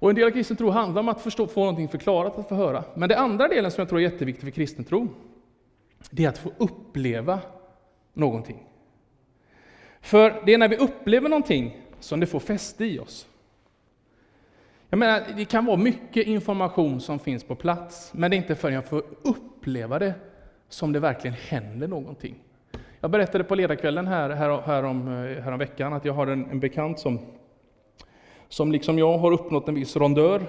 Och 0.00 0.10
en 0.10 0.16
del 0.16 0.26
av 0.26 0.30
kristen 0.30 0.56
tro 0.56 0.70
handlar 0.70 1.00
om 1.00 1.08
att 1.08 1.20
förstå, 1.20 1.46
få 1.46 1.60
någonting 1.60 1.88
förklarat, 1.88 2.38
att 2.38 2.48
få 2.48 2.54
höra. 2.54 2.84
Men 2.94 3.08
det 3.08 3.18
andra 3.18 3.48
delen 3.48 3.70
som 3.70 3.82
jag 3.82 3.88
tror 3.88 4.00
är 4.00 4.02
jätteviktig 4.02 4.44
för 4.44 4.50
kristen 4.50 4.84
tro, 4.84 5.08
det 6.10 6.24
är 6.24 6.28
att 6.28 6.38
få 6.38 6.52
uppleva 6.58 7.40
någonting. 8.12 8.66
För 10.00 10.42
det 10.46 10.54
är 10.54 10.58
när 10.58 10.68
vi 10.68 10.76
upplever 10.76 11.28
någonting 11.28 11.80
som 12.00 12.20
det 12.20 12.26
får 12.26 12.40
fäste 12.40 12.84
i 12.84 12.98
oss. 12.98 13.28
Jag 14.88 14.98
menar, 14.98 15.22
det 15.36 15.44
kan 15.44 15.66
vara 15.66 15.76
mycket 15.76 16.26
information 16.26 17.00
som 17.00 17.18
finns 17.18 17.44
på 17.44 17.54
plats, 17.54 18.10
men 18.14 18.30
det 18.30 18.34
är 18.34 18.38
inte 18.38 18.54
förrän 18.54 18.74
jag 18.74 18.86
får 18.86 19.02
uppleva 19.22 19.98
det 19.98 20.14
som 20.68 20.92
det 20.92 21.00
verkligen 21.00 21.36
händer 21.48 21.88
någonting. 21.88 22.34
Jag 23.00 23.10
berättade 23.10 23.44
på 23.44 23.54
ledarkvällen 23.54 24.06
här, 24.06 24.30
här, 24.30 24.60
här, 24.60 24.82
om, 24.82 25.08
eh, 25.08 25.42
här 25.42 25.52
om 25.52 25.58
veckan 25.58 25.92
att 25.92 26.04
jag 26.04 26.12
har 26.12 26.26
en, 26.26 26.50
en 26.50 26.60
bekant 26.60 26.98
som 26.98 27.18
som 28.50 28.72
liksom 28.72 28.98
jag 28.98 29.18
har 29.18 29.32
uppnått 29.32 29.68
en 29.68 29.74
viss 29.74 29.96
rondör. 29.96 30.42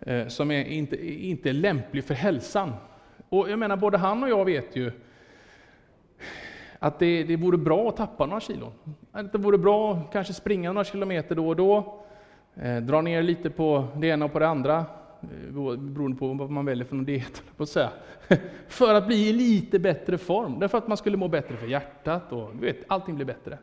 Eh, 0.00 0.26
som 0.26 0.50
är 0.50 0.64
inte, 0.64 1.10
inte 1.26 1.48
är 1.48 1.52
lämplig 1.52 2.04
för 2.04 2.14
hälsan. 2.14 2.72
Och 3.28 3.50
jag 3.50 3.58
menar, 3.58 3.76
både 3.76 3.98
han 3.98 4.22
och 4.22 4.28
jag 4.28 4.44
vet 4.44 4.76
ju 4.76 4.92
att 6.78 6.98
det, 6.98 7.24
det 7.24 7.36
vore 7.36 7.56
bra 7.56 7.88
att 7.88 7.96
tappa 7.96 8.26
några 8.26 8.40
kilon. 8.40 8.72
Att 9.12 9.32
det 9.32 9.38
vore 9.38 9.58
bra 9.58 9.94
att 9.94 10.12
kanske 10.12 10.32
springa 10.32 10.72
några 10.72 10.84
kilometer 10.84 11.34
då 11.34 11.48
och 11.48 11.56
då, 11.56 12.00
eh, 12.54 12.76
dra 12.76 13.00
ner 13.00 13.22
lite 13.22 13.50
på 13.50 13.86
det 13.96 14.06
ena 14.06 14.24
och 14.24 14.32
på 14.32 14.38
det 14.38 14.48
andra, 14.48 14.84
eh, 15.22 15.52
beroende 15.76 16.16
på 16.16 16.32
vad 16.34 16.50
man 16.50 16.64
väljer 16.64 16.84
för 16.84 16.96
någon 16.96 17.04
diet, 17.04 17.42
på 17.56 17.62
att 17.62 17.68
säga. 17.68 17.90
för 18.68 18.94
att 18.94 19.06
bli 19.06 19.28
i 19.28 19.32
lite 19.32 19.78
bättre 19.78 20.18
form, 20.18 20.58
därför 20.58 20.78
att 20.78 20.88
man 20.88 20.96
skulle 20.96 21.16
må 21.16 21.28
bättre 21.28 21.56
för 21.56 21.66
hjärtat 21.66 22.32
och 22.32 22.50
du 22.54 22.66
vet, 22.66 22.76
allting 22.86 23.14
blir 23.14 23.26
bättre. 23.26 23.58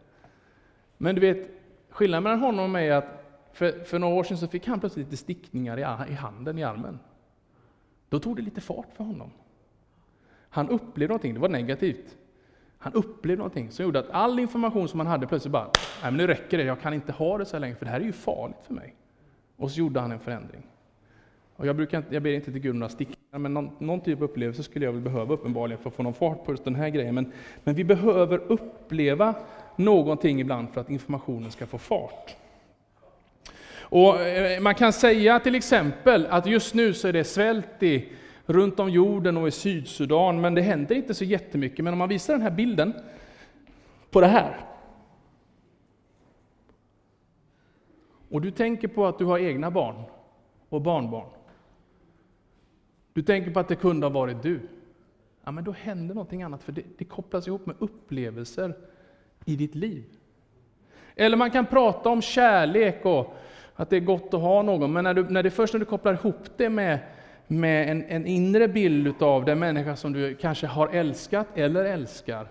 Men 0.98 1.16
du 1.16 1.22
vet, 1.22 1.57
skillnaden 1.98 2.24
mellan 2.24 2.40
honom 2.40 2.64
och 2.64 2.70
mig 2.70 2.90
är 2.90 2.96
att 2.96 3.24
för, 3.52 3.84
för 3.84 4.00
några 4.00 4.16
år 4.16 4.24
sedan 4.24 4.38
så 4.38 4.48
fick 4.48 4.68
han 4.68 4.80
plötsligt 4.80 5.06
lite 5.06 5.18
stickningar 5.18 5.78
i, 5.78 6.12
i 6.12 6.14
handen, 6.14 6.58
i 6.58 6.64
armen. 6.64 7.00
Då 8.10 8.20
tog 8.20 8.36
det 8.36 8.42
lite 8.42 8.62
fart 8.62 8.88
för 8.98 9.04
honom. 9.04 9.32
Han 10.50 10.70
upplevde 10.70 11.08
någonting, 11.12 11.34
det 11.34 11.40
var 11.40 11.50
negativt. 11.50 12.18
Han 12.78 12.94
upplevde 12.94 13.38
någonting 13.38 13.72
som 13.72 13.86
gjorde 13.86 14.00
att 14.00 14.10
all 14.10 14.40
information 14.40 14.88
som 14.88 15.00
han 15.00 15.08
hade 15.08 15.28
plötsligt 15.28 15.52
bara, 15.52 15.64
nej 16.02 16.12
men 16.12 16.18
nu 16.18 16.28
räcker 16.28 16.58
det, 16.58 16.64
jag 16.64 16.82
kan 16.82 16.94
inte 16.94 17.12
ha 17.12 17.38
det 17.38 17.46
så 17.46 17.56
här 17.56 17.62
länge, 17.62 17.76
för 17.76 17.86
det 17.86 17.92
här 17.92 18.00
är 18.00 18.06
ju 18.06 18.12
farligt 18.12 18.64
för 18.64 18.74
mig. 18.74 18.96
Och 19.56 19.72
så 19.72 19.80
gjorde 19.80 20.00
han 20.00 20.12
en 20.12 20.20
förändring. 20.20 20.68
Och 21.56 21.68
jag, 21.68 21.76
brukar 21.76 21.98
inte, 21.98 22.14
jag 22.14 22.24
ber 22.24 22.30
inte 22.30 22.52
till 22.52 22.62
Gud 22.62 22.72
om 22.72 22.80
några 22.80 22.90
stickningar, 22.90 23.40
men 23.40 23.54
någon, 23.54 23.70
någon, 23.80 24.02
typ 24.02 24.18
av 24.18 24.24
upplevelse 24.24 24.64
skulle 24.64 24.86
jag 24.86 24.94
väl 24.94 25.02
behöva 25.02 25.34
uppenbarligen 25.34 25.82
för 25.82 25.90
att 25.90 25.96
få 25.96 26.04
någon 26.04 26.14
fart 26.14 26.46
på 26.46 26.52
just 26.52 26.64
den 26.64 26.76
här 26.76 26.90
grejen. 26.90 27.16
Men, 27.16 27.32
men 27.64 27.76
vi 27.76 27.84
behöver 27.84 28.38
uppleva 28.52 29.36
någonting 29.78 30.42
ibland 30.42 30.70
för 30.70 30.82
att 30.82 30.90
informationen 30.90 31.52
ska 31.52 31.66
få 31.66 31.78
fart. 31.78 32.36
Och 33.90 34.22
eh, 34.22 34.62
Man 34.62 34.76
kan 34.76 34.94
säga 34.94 35.40
till 35.40 35.56
exempel 35.56 36.28
att 36.30 36.46
just 36.46 36.74
nu 36.74 36.94
så 36.94 37.08
är 37.08 37.14
det 37.14 37.24
svält 37.24 37.84
i 37.84 38.12
runt 38.46 38.80
om 38.80 38.90
jorden 38.90 39.38
och 39.38 39.48
i 39.48 39.52
Sydsudan, 39.52 40.42
men 40.42 40.56
det 40.56 40.62
händer 40.62 40.96
inte 40.96 41.14
så 41.14 41.24
jättemycket. 41.24 41.84
Men 41.84 41.94
om 41.94 42.00
man 42.00 42.10
visar 42.10 42.34
den 42.34 42.42
här 42.42 42.52
bilden 42.52 42.94
på 44.12 44.22
det 44.22 44.28
här. 44.28 44.58
Och 48.30 48.42
du 48.42 48.52
tänker 48.52 48.88
på 48.88 49.06
att 49.06 49.20
du 49.20 49.26
har 49.26 49.40
egna 49.40 49.72
barn 49.72 50.04
och 50.70 50.82
barnbarn. 50.82 51.30
Du 53.14 53.22
tänker 53.22 53.52
på 53.52 53.60
att 53.60 53.68
det 53.68 53.76
kunde 53.76 54.06
ha 54.06 54.12
varit 54.12 54.44
du. 54.44 54.60
Ja, 55.44 55.52
men 55.52 55.64
då 55.64 55.72
händer 55.72 56.16
någonting 56.16 56.44
annat, 56.44 56.64
för 56.64 56.72
det, 56.72 56.84
det 56.98 57.06
kopplas 57.06 57.48
ihop 57.48 57.66
med 57.66 57.76
upplevelser 57.80 58.74
i 59.48 59.56
ditt 59.56 59.76
liv. 59.76 60.04
Eller 61.16 61.38
man 61.38 61.52
kan 61.52 61.66
prata 61.66 62.10
om 62.10 62.22
kärlek 62.22 63.06
och 63.06 63.36
att 63.76 63.90
det 63.90 63.96
är 63.96 64.00
gott 64.00 64.34
att 64.34 64.42
ha 64.42 64.62
någon, 64.62 64.94
men 64.94 65.04
när, 65.04 65.14
du, 65.14 65.24
när 65.30 65.44
det 65.44 65.52
först 65.52 65.74
när 65.74 65.80
du 65.80 65.86
kopplar 65.86 66.14
ihop 66.14 66.58
det 66.58 66.70
med 66.70 67.00
med 67.48 67.90
en, 67.90 68.04
en 68.04 68.26
inre 68.26 68.68
bild 68.68 69.22
av 69.22 69.46
den 69.46 69.60
människa 69.60 69.96
som 69.96 70.14
du 70.14 70.36
kanske 70.36 70.68
har 70.68 70.88
älskat 70.88 71.48
eller 71.56 71.86
älskar. 71.86 72.48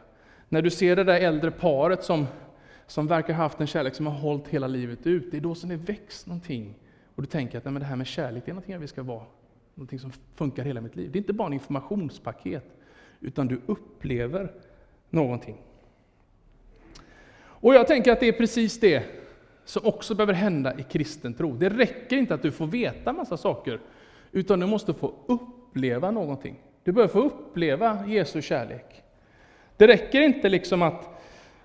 När 0.49 0.63
du 0.63 0.71
ser 0.71 0.97
det 0.97 1.05
där 1.05 1.21
äldre 1.21 1.51
paret 1.51 2.05
som, 2.05 2.27
som 2.87 3.07
verkar 3.07 3.35
ha 3.35 3.43
haft 3.43 3.61
en 3.61 3.67
kärlek 3.67 3.95
som 3.95 4.07
har 4.07 4.15
hållit 4.15 4.49
hela 4.49 4.67
livet 4.67 5.07
ut, 5.07 5.31
det 5.31 5.37
är 5.37 5.41
då 5.41 5.55
som 5.55 5.69
det 5.69 5.77
väcks 5.77 6.27
någonting. 6.27 6.75
Och 7.15 7.23
du 7.23 7.27
tänker 7.27 7.59
att 7.59 7.65
nej, 7.65 7.73
men 7.73 7.81
det 7.81 7.87
här 7.87 7.97
med 7.97 8.07
kärlek, 8.07 8.43
det 8.45 8.51
är 8.51 8.55
någonting 8.55 8.81
vi 8.81 8.87
ska 8.87 9.03
vara, 9.03 9.25
någonting 9.75 9.99
som 9.99 10.13
funkar 10.35 10.65
hela 10.65 10.81
mitt 10.81 10.97
liv. 10.97 11.11
Det 11.13 11.17
är 11.17 11.21
inte 11.21 11.33
bara 11.33 11.47
en 11.47 11.53
informationspaket, 11.53 12.65
utan 13.21 13.47
du 13.47 13.61
upplever 13.67 14.53
någonting. 15.11 15.57
Och 17.67 17.75
jag 17.75 17.87
tänker 17.87 18.13
att 18.13 18.21
det 18.21 18.29
är 18.29 18.33
precis 18.33 18.81
det 18.81 19.03
som 19.65 19.87
också 19.87 20.15
behöver 20.15 20.33
hända 20.33 20.79
i 20.79 20.83
kristen 20.83 21.35
tro. 21.35 21.53
Det 21.53 21.69
räcker 21.69 22.17
inte 22.17 22.35
att 22.35 22.43
du 22.43 22.53
får 22.53 22.67
veta 22.67 23.13
massa 23.13 23.37
saker 23.37 23.81
utan 24.33 24.61
du 24.61 24.67
måste 24.67 24.95
få 24.95 25.15
uppleva 25.27 26.11
någonting. 26.11 26.61
Du 26.85 26.93
behöver 26.93 27.13
få 27.13 27.21
uppleva 27.21 28.07
Jesu 28.07 28.43
kärlek. 28.43 29.03
Det 29.77 29.87
räcker 29.87 30.21
inte 30.21 30.49
liksom 30.49 30.83
att, 30.83 31.23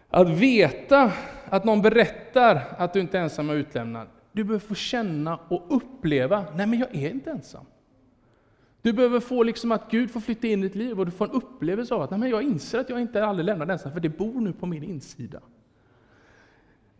att 0.09 0.29
veta 0.29 1.11
att 1.45 1.65
någon 1.65 1.81
berättar 1.81 2.75
att 2.77 2.93
du 2.93 2.99
inte 2.99 3.17
är 3.17 3.21
ensam 3.21 3.49
och 3.49 3.53
utlämnad. 3.53 4.07
Du 4.31 4.43
behöver 4.43 4.67
få 4.67 4.75
känna 4.75 5.39
och 5.47 5.65
uppleva, 5.69 6.45
nej 6.55 6.67
men 6.67 6.79
jag 6.79 6.95
är 6.95 7.09
inte 7.09 7.31
ensam. 7.31 7.65
Du 8.81 8.93
behöver 8.93 9.19
få 9.19 9.43
liksom 9.43 9.71
att 9.71 9.91
Gud 9.91 10.11
får 10.11 10.19
flytta 10.19 10.47
in 10.47 10.59
i 10.59 10.63
ditt 10.63 10.75
liv 10.75 10.99
och 10.99 11.05
du 11.05 11.11
får 11.11 11.25
en 11.25 11.31
upplevelse 11.31 11.93
av 11.93 12.01
att 12.01 12.09
nej 12.09 12.19
men 12.19 12.29
jag 12.29 12.43
inser 12.43 12.79
att 12.79 12.89
jag 12.89 13.01
inte 13.01 13.19
är 13.19 13.23
aldrig 13.23 13.45
lämnad 13.45 13.71
ensam, 13.71 13.91
för 13.91 13.99
det 13.99 14.09
bor 14.09 14.41
nu 14.41 14.53
på 14.53 14.65
min 14.65 14.83
insida. 14.83 15.39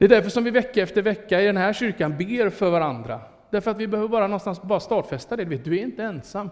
Det 0.01 0.05
är 0.05 0.09
därför 0.09 0.29
som 0.29 0.43
vi 0.43 0.51
vecka 0.51 0.81
efter 0.81 1.01
vecka 1.01 1.41
i 1.41 1.45
den 1.45 1.57
här 1.57 1.73
kyrkan 1.73 2.17
ber 2.17 2.49
för 2.49 2.71
varandra. 2.71 3.21
Därför 3.49 3.71
att 3.71 3.77
vi 3.77 3.87
behöver 3.87 4.09
bara 4.09 4.27
någonstans 4.27 4.61
bara 4.61 4.79
stadfästa 4.79 5.35
det. 5.35 5.43
Du, 5.43 5.49
vet, 5.49 5.65
du 5.65 5.79
är 5.79 5.83
inte 5.83 6.03
ensam. 6.03 6.49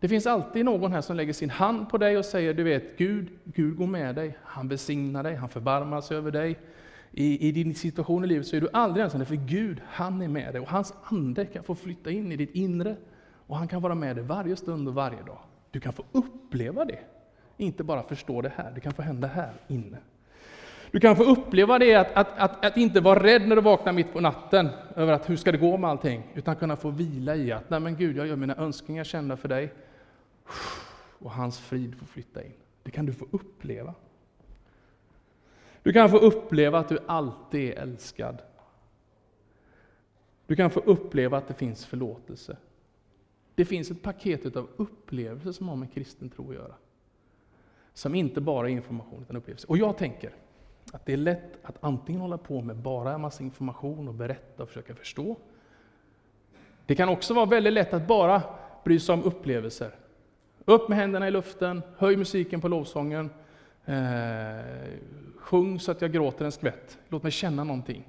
Det 0.00 0.08
finns 0.08 0.26
alltid 0.26 0.64
någon 0.64 0.92
här 0.92 1.00
som 1.00 1.16
lägger 1.16 1.32
sin 1.32 1.50
hand 1.50 1.88
på 1.88 1.98
dig 1.98 2.18
och 2.18 2.24
säger, 2.24 2.54
du 2.54 2.62
vet, 2.62 2.98
Gud, 2.98 3.28
Gud 3.44 3.76
går 3.76 3.86
med 3.86 4.14
dig, 4.14 4.38
han 4.42 4.68
besignar 4.68 5.22
dig, 5.22 5.34
han 5.34 5.48
förbarmar 5.48 6.00
sig 6.00 6.16
över 6.16 6.30
dig. 6.30 6.58
I, 7.10 7.48
I 7.48 7.52
din 7.52 7.74
situation 7.74 8.24
i 8.24 8.26
livet 8.26 8.46
så 8.46 8.56
är 8.56 8.60
du 8.60 8.68
aldrig 8.72 9.04
ensam, 9.04 9.26
för 9.26 9.34
Gud, 9.34 9.82
han 9.88 10.22
är 10.22 10.28
med 10.28 10.54
dig 10.54 10.60
och 10.60 10.68
hans 10.68 10.94
ande 11.04 11.44
kan 11.44 11.64
få 11.64 11.74
flytta 11.74 12.10
in 12.10 12.32
i 12.32 12.36
ditt 12.36 12.54
inre 12.54 12.96
och 13.46 13.56
han 13.56 13.68
kan 13.68 13.82
vara 13.82 13.94
med 13.94 14.16
dig 14.16 14.24
varje 14.24 14.56
stund 14.56 14.88
och 14.88 14.94
varje 14.94 15.22
dag. 15.22 15.38
Du 15.70 15.80
kan 15.80 15.92
få 15.92 16.04
uppleva 16.12 16.84
det, 16.84 16.98
inte 17.56 17.84
bara 17.84 18.02
förstå 18.02 18.42
det 18.42 18.52
här, 18.56 18.72
det 18.74 18.80
kan 18.80 18.92
få 18.92 19.02
hända 19.02 19.28
här 19.28 19.52
inne. 19.68 19.98
Du 20.90 21.00
kan 21.00 21.16
få 21.16 21.22
uppleva 21.22 21.78
det 21.78 21.94
att, 21.94 22.12
att, 22.12 22.38
att, 22.38 22.64
att, 22.64 22.76
inte 22.76 23.00
vara 23.00 23.22
rädd 23.22 23.48
när 23.48 23.56
du 23.56 23.62
vaknar 23.62 23.92
mitt 23.92 24.12
på 24.12 24.20
natten 24.20 24.68
över 24.96 25.12
att 25.12 25.30
hur 25.30 25.36
ska 25.36 25.52
det 25.52 25.58
gå 25.58 25.76
med 25.76 25.90
allting, 25.90 26.22
utan 26.34 26.56
kunna 26.56 26.76
få 26.76 26.90
vila 26.90 27.36
i 27.36 27.52
att 27.52 27.70
nej 27.70 27.80
men 27.80 27.96
Gud, 27.96 28.16
jag 28.16 28.26
gör 28.26 28.36
mina 28.36 28.56
önskningar 28.56 29.04
kända 29.04 29.36
för 29.36 29.48
dig. 29.48 29.72
Och 31.18 31.30
hans 31.30 31.58
frid 31.58 31.98
får 31.98 32.06
flytta 32.06 32.44
in. 32.44 32.52
Det 32.82 32.90
kan 32.90 33.06
du 33.06 33.12
få 33.12 33.26
uppleva. 33.30 33.94
Du 35.82 35.92
kan 35.92 36.10
få 36.10 36.18
uppleva 36.18 36.78
att 36.78 36.88
du 36.88 36.98
alltid 37.06 37.70
är 37.70 37.82
älskad. 37.82 38.42
Du 40.46 40.56
kan 40.56 40.70
få 40.70 40.80
uppleva 40.80 41.38
att 41.38 41.48
det 41.48 41.54
finns 41.54 41.86
förlåtelse. 41.86 42.56
Det 43.54 43.64
finns 43.64 43.90
ett 43.90 44.02
paket 44.02 44.56
av 44.56 44.68
upplevelser 44.76 45.52
som 45.52 45.68
har 45.68 45.76
med 45.76 45.92
kristen 45.92 46.30
tro 46.30 46.48
att 46.48 46.54
göra. 46.54 46.74
Som 47.92 48.14
inte 48.14 48.40
bara 48.40 48.68
är 48.68 48.72
information, 48.72 49.22
utan 49.22 49.36
upplevelse. 49.36 49.66
Och 49.66 49.78
jag 49.78 49.96
tänker, 49.98 50.32
att 50.92 51.06
det 51.06 51.12
är 51.12 51.16
lätt 51.16 51.58
att 51.62 51.76
antingen 51.80 52.20
hålla 52.20 52.38
på 52.38 52.60
med 52.60 52.76
bara 52.76 53.12
en 53.12 53.20
massa 53.20 53.42
information 53.42 54.08
och 54.08 54.14
berätta 54.14 54.62
och 54.62 54.68
försöka 54.68 54.94
förstå. 54.94 55.36
Det 56.86 56.94
kan 56.94 57.08
också 57.08 57.34
vara 57.34 57.46
väldigt 57.46 57.72
lätt 57.72 57.94
att 57.94 58.06
bara 58.06 58.42
bry 58.84 59.00
sig 59.00 59.12
om 59.12 59.22
upplevelser. 59.22 59.94
Upp 60.64 60.88
med 60.88 60.98
händerna 60.98 61.28
i 61.28 61.30
luften, 61.30 61.82
höj 61.96 62.16
musiken 62.16 62.60
på 62.60 62.68
lovsången, 62.68 63.30
eh, 63.84 63.94
sjung 65.36 65.80
så 65.80 65.92
att 65.92 66.02
jag 66.02 66.12
gråter 66.12 66.44
en 66.44 66.52
skvätt. 66.52 66.98
Låt 67.08 67.22
mig 67.22 67.32
känna 67.32 67.64
någonting. 67.64 68.08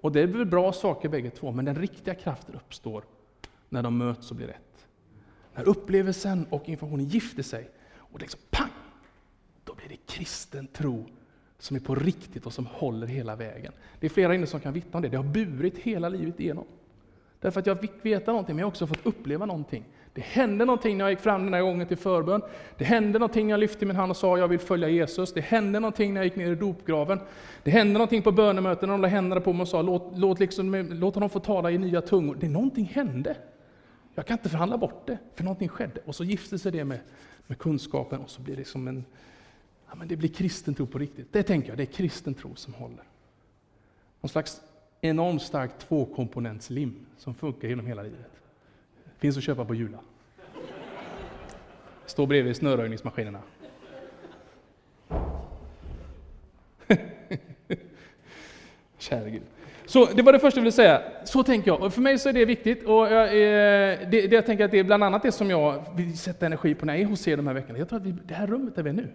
Och 0.00 0.12
det 0.12 0.20
är 0.20 0.26
väl 0.26 0.46
bra 0.46 0.72
saker 0.72 1.08
bägge 1.08 1.30
två, 1.30 1.52
men 1.52 1.64
den 1.64 1.74
riktiga 1.74 2.14
kraften 2.14 2.54
uppstår 2.54 3.04
när 3.68 3.82
de 3.82 3.98
möts 3.98 4.30
och 4.30 4.36
blir 4.36 4.46
rätt. 4.46 4.86
När 5.54 5.68
upplevelsen 5.68 6.46
och 6.50 6.68
informationen 6.68 7.04
gifter 7.04 7.42
sig, 7.42 7.70
och 7.96 8.18
det 8.18 8.24
liksom 8.24 8.40
pang! 8.50 8.70
Då 9.64 9.74
blir 9.74 9.88
det 9.88 10.06
kristen 10.06 10.66
tro 10.66 11.06
som 11.58 11.76
är 11.76 11.80
på 11.80 11.94
riktigt 11.94 12.46
och 12.46 12.52
som 12.52 12.66
håller 12.66 13.06
hela 13.06 13.36
vägen. 13.36 13.72
Det 14.00 14.06
är 14.06 14.10
flera 14.10 14.34
inne 14.34 14.46
som 14.46 14.60
kan 14.60 14.72
vittna 14.72 14.96
om 14.96 15.02
det. 15.02 15.08
Det 15.08 15.16
har 15.16 15.24
burit 15.24 15.78
hela 15.78 16.08
livet 16.08 16.40
igenom. 16.40 16.64
Därför 17.40 17.60
att 17.60 17.66
jag 17.66 17.80
fick 17.80 17.92
veta 18.02 18.30
någonting, 18.30 18.56
men 18.56 18.60
jag 18.60 18.66
har 18.66 18.70
också 18.70 18.86
fått 18.86 19.06
uppleva 19.06 19.46
någonting. 19.46 19.84
Det 20.12 20.22
hände 20.22 20.64
någonting 20.64 20.98
när 20.98 21.04
jag 21.04 21.12
gick 21.12 21.20
fram 21.20 21.44
den 21.44 21.54
här 21.54 21.62
gången 21.62 21.86
till 21.86 21.96
förbön. 21.96 22.42
Det 22.78 22.84
hände 22.84 23.18
någonting 23.18 23.46
när 23.46 23.52
jag 23.52 23.60
lyfte 23.60 23.86
min 23.86 23.96
hand 23.96 24.10
och 24.10 24.16
sa 24.16 24.38
jag 24.38 24.48
vill 24.48 24.58
följa 24.58 24.88
Jesus. 24.88 25.32
Det 25.32 25.40
hände 25.40 25.80
någonting 25.80 26.14
när 26.14 26.20
jag 26.20 26.24
gick 26.24 26.36
ner 26.36 26.52
i 26.52 26.54
dopgraven. 26.54 27.20
Det 27.62 27.70
hände 27.70 27.92
någonting 27.92 28.22
på 28.22 28.32
bönemöten 28.32 28.88
när 28.88 28.94
de 28.94 29.02
la 29.02 29.08
händerna 29.08 29.40
på 29.40 29.52
mig 29.52 29.62
och 29.62 29.68
sa 29.68 29.82
låt, 29.82 30.12
låt, 30.14 30.40
liksom, 30.40 30.74
låt 30.90 31.14
honom 31.14 31.30
få 31.30 31.40
tala 31.40 31.70
i 31.70 31.78
nya 31.78 32.00
tungor. 32.00 32.36
Det 32.40 32.48
någonting 32.48 32.84
hände. 32.84 33.36
Jag 34.14 34.26
kan 34.26 34.34
inte 34.34 34.48
förhandla 34.48 34.78
bort 34.78 35.06
det, 35.06 35.18
för 35.34 35.44
någonting 35.44 35.68
skedde. 35.68 36.00
Och 36.04 36.14
så 36.14 36.24
gifte 36.24 36.58
sig 36.58 36.72
det 36.72 36.84
med, 36.84 36.98
med 37.46 37.58
kunskapen 37.58 38.20
och 38.20 38.30
så 38.30 38.42
blir 38.42 38.56
det 38.56 38.64
som 38.64 38.88
en, 38.88 39.04
ja, 39.88 39.94
men 39.94 40.08
det 40.08 40.16
blir 40.16 40.28
kristen 40.28 40.74
tro 40.74 40.86
på 40.86 40.98
riktigt. 40.98 41.32
Det 41.32 41.42
tänker 41.42 41.68
jag, 41.68 41.76
det 41.76 41.82
är 41.82 41.92
kristen 41.92 42.34
tro 42.34 42.54
som 42.54 42.74
håller. 42.74 43.04
Någon 44.20 44.28
slags 44.28 44.60
enormt 45.00 45.42
stark 45.42 45.78
tvåkomponentslim 45.78 47.06
som 47.16 47.34
funkar 47.34 47.68
genom 47.68 47.86
hela 47.86 48.02
livet. 48.02 48.30
Finns 49.18 49.36
att 49.36 49.42
köpa 49.42 49.64
på 49.64 49.74
Jula. 49.74 49.98
Står 52.06 52.26
bredvid 52.26 52.56
snöröjningsmaskinerna. 52.56 53.40
Kära 58.98 59.28
Gud. 59.28 59.42
Så 59.86 60.04
det 60.04 60.22
var 60.22 60.32
det 60.32 60.38
första 60.38 60.58
jag 60.58 60.62
ville 60.62 60.72
säga. 60.72 61.02
Så 61.24 61.42
tänker 61.42 61.70
jag. 61.70 61.82
Och 61.82 61.94
för 61.94 62.00
mig 62.00 62.18
så 62.18 62.28
är 62.28 62.32
det 62.32 62.44
viktigt. 62.44 62.84
Och 62.84 63.06
jag, 63.12 63.26
eh, 63.26 63.30
det, 64.10 64.26
det, 64.26 64.32
jag 64.32 64.46
tänker 64.46 64.64
att 64.64 64.70
det 64.70 64.78
är 64.78 64.84
bland 64.84 65.04
annat 65.04 65.22
det 65.22 65.32
som 65.32 65.50
jag 65.50 65.84
vill 65.96 66.18
sätta 66.18 66.46
energi 66.46 66.74
på 66.74 66.86
när 66.86 66.94
jag 66.94 67.02
är 67.02 67.06
hos 67.06 67.28
er 67.28 67.36
de 67.36 67.46
här 67.46 67.54
veckorna. 67.54 67.78
Jag 67.78 67.88
tror 67.88 67.98
att 67.98 68.06
vi, 68.06 68.14
det 68.24 68.34
här 68.34 68.46
rummet 68.46 68.76
där 68.76 68.82
vi 68.82 68.90
är 68.90 68.94
nu, 68.94 69.08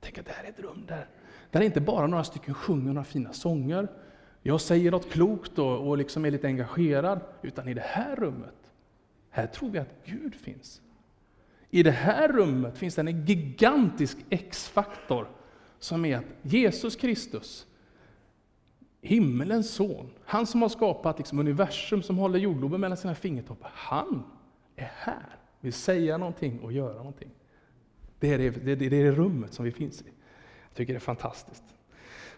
Tänk 0.00 0.18
att 0.18 0.26
det 0.26 0.32
här 0.32 0.44
är 0.44 0.48
ett 0.48 0.60
rum 0.60 0.84
där, 0.88 1.06
där 1.50 1.60
inte 1.60 1.80
bara 1.80 2.06
några 2.06 2.24
stycken 2.24 2.54
sjunger 2.54 2.92
några 2.92 3.04
fina 3.04 3.32
sånger, 3.32 3.88
jag 4.42 4.60
säger 4.60 4.90
något 4.90 5.10
klokt 5.10 5.58
och, 5.58 5.88
och 5.88 5.98
liksom 5.98 6.24
är 6.24 6.30
lite 6.30 6.46
engagerad, 6.46 7.20
utan 7.42 7.68
i 7.68 7.74
det 7.74 7.84
här 7.84 8.16
rummet 8.16 8.54
Här 9.30 9.46
tror 9.46 9.70
vi 9.70 9.78
att 9.78 9.94
Gud 10.04 10.34
finns. 10.34 10.80
I 11.70 11.82
det 11.82 11.90
här 11.90 12.28
rummet 12.28 12.78
finns 12.78 12.94
det 12.94 13.00
en 13.00 13.26
gigantisk 13.26 14.18
X-faktor 14.30 15.28
som 15.78 16.04
är 16.04 16.16
att 16.16 16.24
Jesus 16.42 16.96
Kristus, 16.96 17.66
himmelens 19.02 19.70
son, 19.70 20.10
han 20.24 20.46
som 20.46 20.62
har 20.62 20.68
skapat 20.68 21.18
liksom 21.18 21.38
universum, 21.38 22.02
som 22.02 22.18
håller 22.18 22.38
jordgloben 22.38 22.80
mellan 22.80 22.96
sina 22.96 23.14
fingertoppar, 23.14 23.70
han 23.74 24.22
är 24.76 24.90
här, 24.94 25.36
vill 25.60 25.72
säga 25.72 26.18
någonting 26.18 26.60
och 26.60 26.72
göra 26.72 26.96
någonting. 26.96 27.30
Det 28.20 28.32
är 28.32 28.38
det, 28.38 28.50
det, 28.50 28.74
det, 28.74 28.86
är 28.86 29.04
det 29.04 29.10
rummet 29.10 29.52
som 29.52 29.64
vi 29.64 29.72
finns 29.72 30.02
i. 30.02 30.04
Jag 30.68 30.76
tycker 30.76 30.92
det 30.92 30.96
är 30.96 31.00
fantastiskt. 31.00 31.64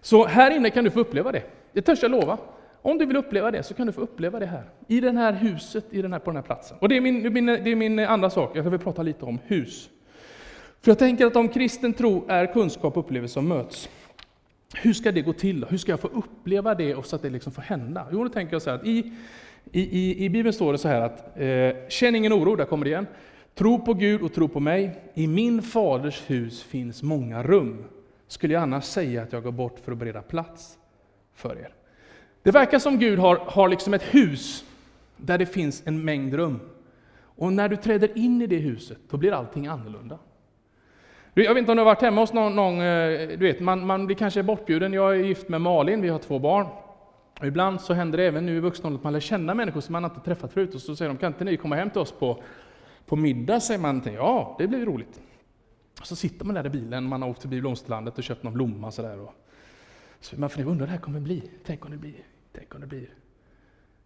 Så 0.00 0.26
här 0.26 0.50
inne 0.50 0.70
kan 0.70 0.84
du 0.84 0.90
få 0.90 1.00
uppleva 1.00 1.32
det. 1.32 1.42
Det 1.72 1.82
törs 1.82 2.02
jag 2.02 2.10
lova. 2.10 2.38
Om 2.82 2.98
du 2.98 3.06
vill 3.06 3.16
uppleva 3.16 3.50
det 3.50 3.62
så 3.62 3.74
kan 3.74 3.86
du 3.86 3.92
få 3.92 4.00
uppleva 4.00 4.38
det 4.38 4.46
här. 4.46 4.64
I 4.86 5.00
det 5.00 5.12
här 5.12 5.32
huset, 5.32 5.84
i 5.90 6.02
den 6.02 6.12
här, 6.12 6.20
på 6.20 6.30
den 6.30 6.36
här 6.36 6.42
platsen. 6.42 6.76
Och 6.80 6.88
det 6.88 6.96
är 6.96 7.00
min, 7.00 7.32
min, 7.32 7.46
det 7.46 7.70
är 7.70 7.76
min 7.76 7.98
andra 7.98 8.30
sak, 8.30 8.56
jag 8.56 8.62
vill 8.62 8.80
prata 8.80 9.02
lite 9.02 9.24
om 9.24 9.38
hus. 9.46 9.90
För 10.80 10.90
jag 10.90 10.98
tänker 10.98 11.26
att 11.26 11.36
om 11.36 11.48
kristen 11.48 11.92
tro 11.92 12.24
är 12.28 12.52
kunskap 12.52 12.96
och 12.96 13.04
upplevelse 13.04 13.32
som 13.32 13.48
möts, 13.48 13.88
hur 14.74 14.92
ska 14.92 15.12
det 15.12 15.22
gå 15.22 15.32
till? 15.32 15.64
Hur 15.64 15.78
ska 15.78 15.92
jag 15.92 16.00
få 16.00 16.08
uppleva 16.08 16.74
det 16.74 16.94
och 16.94 17.06
så 17.06 17.16
att 17.16 17.22
det 17.22 17.30
liksom 17.30 17.52
får 17.52 17.62
hända? 17.62 18.06
Jo, 18.12 18.24
då 18.24 18.30
tänker 18.30 18.54
jag 18.54 18.62
så 18.62 18.70
här 18.70 18.76
att 18.76 18.86
i, 18.86 19.12
i, 19.72 19.80
i, 19.80 20.24
i 20.24 20.30
Bibeln 20.30 20.52
står 20.52 20.72
det 20.72 20.78
så 20.78 20.88
här 20.88 21.00
att 21.00 21.38
eh, 21.38 21.88
känn 21.88 22.14
ingen 22.14 22.32
oro, 22.32 22.56
där 22.56 22.64
kommer 22.64 22.84
det 22.84 22.90
igen. 22.90 23.06
Tro 23.54 23.78
på 23.78 23.94
Gud 23.94 24.22
och 24.22 24.32
tro 24.32 24.48
på 24.48 24.60
mig. 24.60 25.00
I 25.14 25.26
min 25.26 25.62
faders 25.62 26.30
hus 26.30 26.62
finns 26.62 27.02
många 27.02 27.42
rum. 27.42 27.84
Skulle 28.26 28.54
jag 28.54 28.62
annars 28.62 28.84
säga 28.84 29.22
att 29.22 29.32
jag 29.32 29.42
går 29.42 29.52
bort 29.52 29.78
för 29.78 29.92
att 29.92 29.98
bereda 29.98 30.22
plats 30.22 30.78
för 31.34 31.58
er? 31.58 31.74
Det 32.42 32.50
verkar 32.50 32.78
som 32.78 32.98
Gud 32.98 33.18
har, 33.18 33.36
har 33.36 33.68
liksom 33.68 33.94
ett 33.94 34.14
hus 34.14 34.64
där 35.16 35.38
det 35.38 35.46
finns 35.46 35.82
en 35.86 36.04
mängd 36.04 36.34
rum. 36.34 36.60
Och 37.36 37.52
när 37.52 37.68
du 37.68 37.76
träder 37.76 38.18
in 38.18 38.42
i 38.42 38.46
det 38.46 38.56
huset, 38.56 38.98
då 39.10 39.16
blir 39.16 39.32
allting 39.32 39.66
annorlunda. 39.66 40.18
Jag 41.34 41.54
vet 41.54 41.58
inte 41.60 41.72
om 41.72 41.76
du 41.76 41.80
har 41.80 41.84
varit 41.84 42.02
hemma 42.02 42.20
hos 42.20 42.32
någon, 42.32 42.56
någon 42.56 42.74
eh, 42.74 43.28
du 43.28 43.36
vet, 43.36 43.60
man, 43.60 43.86
man 43.86 44.06
blir 44.06 44.16
kanske 44.16 44.42
bortbjuden. 44.42 44.92
Jag 44.92 45.14
är 45.16 45.24
gift 45.24 45.48
med 45.48 45.60
Malin, 45.60 46.02
vi 46.02 46.08
har 46.08 46.18
två 46.18 46.38
barn. 46.38 46.66
Och 47.40 47.46
ibland 47.46 47.80
så 47.80 47.94
händer 47.94 48.18
det 48.18 48.24
även 48.24 48.46
nu 48.46 48.56
i 48.56 48.60
vuxen 48.60 48.86
ålder 48.86 48.98
att 48.98 49.04
man 49.04 49.12
lär 49.12 49.20
känna 49.20 49.54
människor 49.54 49.80
som 49.80 49.92
man 49.92 50.04
inte 50.04 50.20
träffat 50.20 50.52
förut, 50.52 50.74
och 50.74 50.80
så 50.80 50.96
säger 50.96 51.08
de, 51.08 51.16
kan 51.18 51.32
inte 51.32 51.44
ni 51.44 51.56
komma 51.56 51.76
hem 51.76 51.90
till 51.90 52.00
oss 52.00 52.12
på, 52.12 52.42
på 53.06 53.16
middag? 53.16 53.60
Säger 53.60 53.80
man, 53.80 54.02
ja, 54.04 54.56
det 54.58 54.68
blir 54.68 54.86
roligt. 54.86 55.20
Och 56.00 56.06
så 56.06 56.16
sitter 56.16 56.44
man 56.44 56.54
där 56.54 56.66
i 56.66 56.70
bilen, 56.70 57.04
man 57.04 57.22
har 57.22 57.28
åkt 57.28 57.42
förbi 57.42 57.60
blomsterlandet 57.60 58.18
och 58.18 58.24
köpt 58.24 58.42
någon 58.42 58.52
blomma 58.52 58.90
sådär. 58.90 59.20
Och, 59.20 59.34
så 60.20 60.40
man 60.40 60.50
funderar, 60.50 60.70
undrar 60.70 60.86
hur 60.86 60.90
det 60.90 60.96
här 60.96 61.04
kommer 61.04 61.20
bli? 61.20 61.50
Tänk 61.64 61.84
om 61.84 61.90
det 61.90 61.96
blir, 61.96 62.14
tänk 62.52 62.74
om 62.74 62.80
det 62.80 62.86
blir 62.86 63.08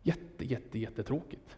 jätte, 0.02 0.44
jätte, 0.44 0.78
jättetråkigt. 0.78 1.56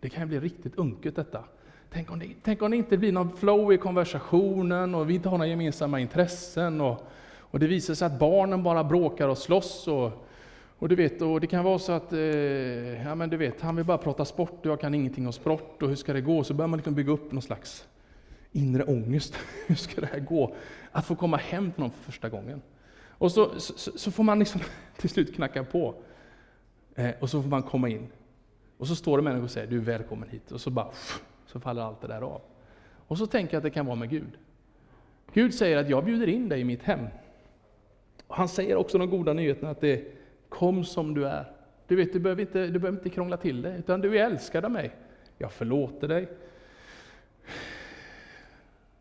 Det 0.00 0.08
kan 0.08 0.22
ju 0.22 0.28
bli 0.28 0.40
riktigt 0.40 0.76
unket 0.76 1.16
detta. 1.16 1.44
Tänk 1.90 2.10
om, 2.10 2.18
det, 2.18 2.26
tänk 2.42 2.62
om 2.62 2.70
det 2.70 2.76
inte 2.76 2.98
blir 2.98 3.12
någon 3.12 3.36
flow 3.36 3.72
i 3.72 3.78
konversationen 3.78 4.94
och 4.94 5.10
vi 5.10 5.14
inte 5.14 5.28
har 5.28 5.38
några 5.38 5.50
gemensamma 5.50 6.00
intressen. 6.00 6.80
Och, 6.80 7.06
och 7.38 7.58
det 7.58 7.66
visar 7.66 7.94
sig 7.94 8.06
att 8.06 8.18
barnen 8.18 8.62
bara 8.62 8.84
bråkar 8.84 9.28
och 9.28 9.38
slåss. 9.38 9.88
Och, 9.88 10.25
och, 10.78 10.88
du 10.88 10.94
vet, 10.94 11.22
och 11.22 11.40
det 11.40 11.46
kan 11.46 11.64
vara 11.64 11.78
så 11.78 11.92
att 11.92 12.12
eh, 12.12 12.18
ja, 13.04 13.14
men 13.14 13.30
du 13.30 13.36
vet, 13.36 13.60
han 13.60 13.76
vill 13.76 13.84
bara 13.84 13.98
prata 13.98 14.24
sport 14.24 14.66
och 14.66 14.72
jag 14.72 14.80
kan 14.80 14.94
ingenting 14.94 15.26
om 15.26 15.32
sport. 15.32 15.82
Och 15.82 15.88
hur 15.88 15.96
ska 15.96 16.12
det 16.12 16.20
gå? 16.20 16.44
Så 16.44 16.54
börjar 16.54 16.68
man 16.68 16.76
liksom 16.76 16.94
bygga 16.94 17.12
upp 17.12 17.32
någon 17.32 17.42
slags 17.42 17.88
inre 18.52 18.84
ångest. 18.84 19.34
hur 19.66 19.74
ska 19.74 20.00
det 20.00 20.06
här 20.06 20.20
gå? 20.20 20.54
Att 20.92 21.06
få 21.06 21.14
komma 21.14 21.36
hem 21.36 21.72
till 21.72 21.80
någon 21.80 21.90
för 21.90 22.04
första 22.04 22.28
gången. 22.28 22.62
Och 23.08 23.32
så, 23.32 23.60
så, 23.60 23.98
så 23.98 24.10
får 24.10 24.24
man 24.24 24.38
liksom 24.38 24.60
till 24.96 25.10
slut 25.10 25.34
knacka 25.34 25.64
på. 25.64 25.94
Eh, 26.94 27.10
och 27.20 27.30
så 27.30 27.42
får 27.42 27.48
man 27.48 27.62
komma 27.62 27.88
in. 27.88 28.06
Och 28.78 28.88
så 28.88 28.96
står 28.96 29.18
det 29.18 29.22
människor 29.24 29.44
och 29.44 29.50
säger 29.50 29.66
du 29.66 29.76
är 29.76 29.80
välkommen 29.80 30.28
hit. 30.28 30.52
Och 30.52 30.60
så 30.60 30.70
bara 30.70 30.90
så 31.46 31.60
faller 31.60 31.82
allt 31.82 32.00
det 32.00 32.06
där 32.06 32.22
av. 32.22 32.40
Och 33.06 33.18
så 33.18 33.26
tänker 33.26 33.54
jag 33.54 33.58
att 33.58 33.64
det 33.64 33.70
kan 33.70 33.86
vara 33.86 33.96
med 33.96 34.10
Gud. 34.10 34.38
Gud 35.32 35.54
säger 35.54 35.76
att 35.76 35.88
jag 35.88 36.04
bjuder 36.04 36.26
in 36.26 36.48
dig 36.48 36.60
i 36.60 36.64
mitt 36.64 36.82
hem. 36.82 37.06
Och 38.26 38.36
han 38.36 38.48
säger 38.48 38.76
också 38.76 38.98
de 38.98 39.10
goda 39.10 39.32
nyheterna 39.32 39.70
att 39.70 39.80
det 39.80 40.04
kom 40.48 40.84
som 40.84 41.14
du 41.14 41.26
är. 41.26 41.52
Du 41.86 41.96
vet, 41.96 42.12
du 42.12 42.18
behöver 42.20 42.42
inte, 42.42 42.66
du 42.66 42.78
behöver 42.78 42.98
inte 42.98 43.10
krångla 43.10 43.36
till 43.36 43.62
det, 43.62 43.76
utan 43.76 44.00
du 44.00 44.18
är 44.18 44.24
älskad 44.26 44.64
av 44.64 44.70
mig. 44.70 44.90
Jag 45.38 45.52
förlåter 45.52 46.08
dig. 46.08 46.28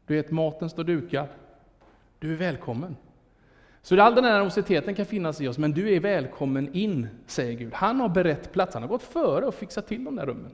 Du 0.07 0.15
vet, 0.15 0.31
maten 0.31 0.69
står 0.69 0.83
dukad. 0.83 1.27
Du 2.19 2.33
är 2.33 2.37
välkommen. 2.37 2.95
Så 3.81 4.01
all 4.01 4.15
den 4.15 4.23
här 4.23 4.33
nervositeten 4.33 4.95
kan 4.95 5.05
finnas 5.05 5.41
i 5.41 5.47
oss, 5.47 5.57
men 5.57 5.71
du 5.71 5.93
är 5.93 5.99
välkommen 5.99 6.73
in, 6.73 7.07
säger 7.27 7.53
Gud. 7.53 7.73
Han 7.73 7.99
har 7.99 8.09
berett 8.09 8.53
plats, 8.53 8.73
han 8.73 8.83
har 8.83 8.89
gått 8.89 9.03
före 9.03 9.45
och 9.45 9.55
fixat 9.55 9.87
till 9.87 10.03
de 10.03 10.15
där 10.15 10.25
rummen. 10.25 10.51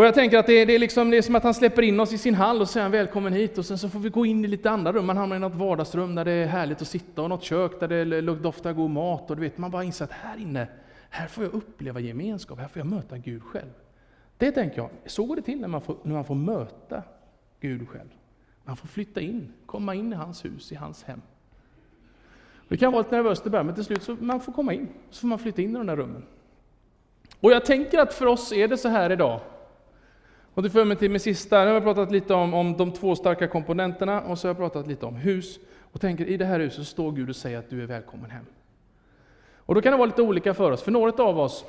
Och 0.00 0.06
jag 0.06 0.14
tänker 0.14 0.38
att 0.38 0.46
det 0.46 0.52
är, 0.52 0.66
det, 0.66 0.74
är 0.74 0.78
liksom, 0.78 1.10
det 1.10 1.16
är 1.16 1.22
som 1.22 1.34
att 1.34 1.42
han 1.42 1.54
släpper 1.54 1.82
in 1.82 2.00
oss 2.00 2.12
i 2.12 2.18
sin 2.18 2.34
hall 2.34 2.60
och 2.60 2.68
säger 2.68 2.88
välkommen 2.88 3.32
hit 3.32 3.58
och 3.58 3.66
sen 3.66 3.78
så 3.78 3.88
får 3.88 3.98
vi 3.98 4.08
gå 4.08 4.26
in 4.26 4.44
i 4.44 4.48
lite 4.48 4.70
andra 4.70 4.92
rum. 4.92 5.06
Man 5.06 5.16
hamnar 5.16 5.36
i 5.36 5.38
något 5.38 5.54
vardagsrum 5.54 6.14
där 6.14 6.24
det 6.24 6.32
är 6.32 6.46
härligt 6.46 6.82
att 6.82 6.88
sitta 6.88 7.22
och 7.22 7.28
något 7.28 7.42
kök 7.42 7.80
där 7.80 7.88
det 7.88 8.20
doftar 8.20 8.72
god 8.72 8.90
mat 8.90 9.30
och 9.30 9.36
du 9.36 9.42
vet, 9.42 9.58
man 9.58 9.70
bara 9.70 9.84
inser 9.84 10.04
att 10.04 10.12
här 10.12 10.36
inne, 10.38 10.68
här 11.10 11.26
får 11.26 11.44
jag 11.44 11.54
uppleva 11.54 12.00
gemenskap, 12.00 12.58
här 12.58 12.68
får 12.68 12.80
jag 12.80 12.86
möta 12.86 13.18
Gud 13.18 13.42
själv. 13.42 13.70
Det 14.38 14.52
tänker 14.52 14.76
jag, 14.76 14.90
så 15.06 15.24
går 15.24 15.36
det 15.36 15.42
till 15.42 15.60
när 15.60 15.68
man 15.68 15.80
får, 15.80 15.96
när 16.02 16.12
man 16.12 16.24
får 16.24 16.34
möta 16.34 17.02
Gud 17.60 17.88
själv. 17.88 18.10
Man 18.64 18.76
får 18.76 18.88
flytta 18.88 19.20
in, 19.20 19.52
komma 19.66 19.94
in 19.94 20.12
i 20.12 20.16
hans 20.16 20.44
hus, 20.44 20.72
i 20.72 20.74
hans 20.74 21.04
hem. 21.04 21.22
Det 22.68 22.76
kan 22.76 22.92
vara 22.92 23.02
lite 23.02 23.16
nervöst 23.16 23.46
i 23.46 23.50
början, 23.50 23.66
men 23.66 23.74
till 23.74 23.84
slut 23.84 24.02
så 24.02 24.16
man 24.20 24.40
får 24.40 24.52
komma 24.52 24.74
in, 24.74 24.88
så 25.10 25.20
får 25.20 25.28
man 25.28 25.38
flytta 25.38 25.62
in 25.62 25.70
i 25.70 25.78
de 25.78 25.86
där 25.86 25.96
rummen. 25.96 26.22
Och 27.40 27.52
jag 27.52 27.64
tänker 27.64 27.98
att 27.98 28.14
för 28.14 28.26
oss 28.26 28.52
är 28.52 28.68
det 28.68 28.76
så 28.76 28.88
här 28.88 29.12
idag, 29.12 29.40
och 30.54 30.62
det 30.62 30.70
för 30.70 30.84
mig 30.84 30.96
till 30.96 31.10
min 31.10 31.20
sista, 31.20 31.60
nu 31.60 31.66
har 31.66 31.74
jag 31.74 31.82
pratat 31.82 32.12
lite 32.12 32.34
om, 32.34 32.54
om 32.54 32.76
de 32.76 32.92
två 32.92 33.16
starka 33.16 33.48
komponenterna, 33.48 34.20
och 34.20 34.38
så 34.38 34.48
har 34.48 34.50
jag 34.50 34.56
pratat 34.56 34.86
lite 34.86 35.06
om 35.06 35.16
hus. 35.16 35.58
Och 35.92 36.00
tänker, 36.00 36.26
i 36.26 36.36
det 36.36 36.44
här 36.44 36.60
huset 36.60 36.86
står 36.86 37.12
Gud 37.12 37.28
och 37.28 37.36
säger 37.36 37.58
att 37.58 37.70
du 37.70 37.82
är 37.82 37.86
välkommen 37.86 38.30
hem. 38.30 38.46
Och 39.54 39.74
då 39.74 39.82
kan 39.82 39.92
det 39.92 39.98
vara 39.98 40.06
lite 40.06 40.22
olika 40.22 40.54
för 40.54 40.70
oss, 40.70 40.82
för 40.82 40.90
några 40.90 41.24
av 41.24 41.38
oss, 41.38 41.64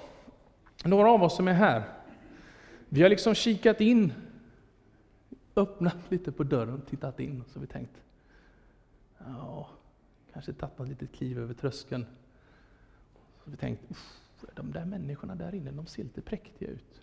några 0.84 1.10
av 1.10 1.24
oss 1.24 1.36
som 1.36 1.48
är 1.48 1.54
här, 1.54 1.84
vi 2.90 3.02
har 3.02 3.10
liksom 3.10 3.36
kikat 3.36 3.82
in, 3.82 4.14
öppnat 5.56 5.98
lite 6.10 6.32
på 6.32 6.44
dörren, 6.44 6.82
tittat 6.82 7.20
in, 7.20 7.44
så 7.48 7.60
har 7.60 7.62
vi 7.62 7.68
tänkt, 7.68 8.02
ja, 9.18 9.70
kanske 10.34 10.54
tagit 10.54 10.80
något 10.80 10.88
litet 10.88 11.12
kliv 11.12 11.40
över 11.40 11.54
tröskeln. 11.54 12.06
Så 13.14 13.46
har 13.46 13.52
vi 13.52 13.58
tänkt, 13.58 13.82
de 14.56 14.72
där 14.72 14.86
människorna 14.86 15.36
där 15.36 15.56
inne, 15.56 15.72
de 15.72 15.86
ser 15.86 16.04
lite 16.04 16.22
präktiga 16.22 16.70
ut. 16.70 17.02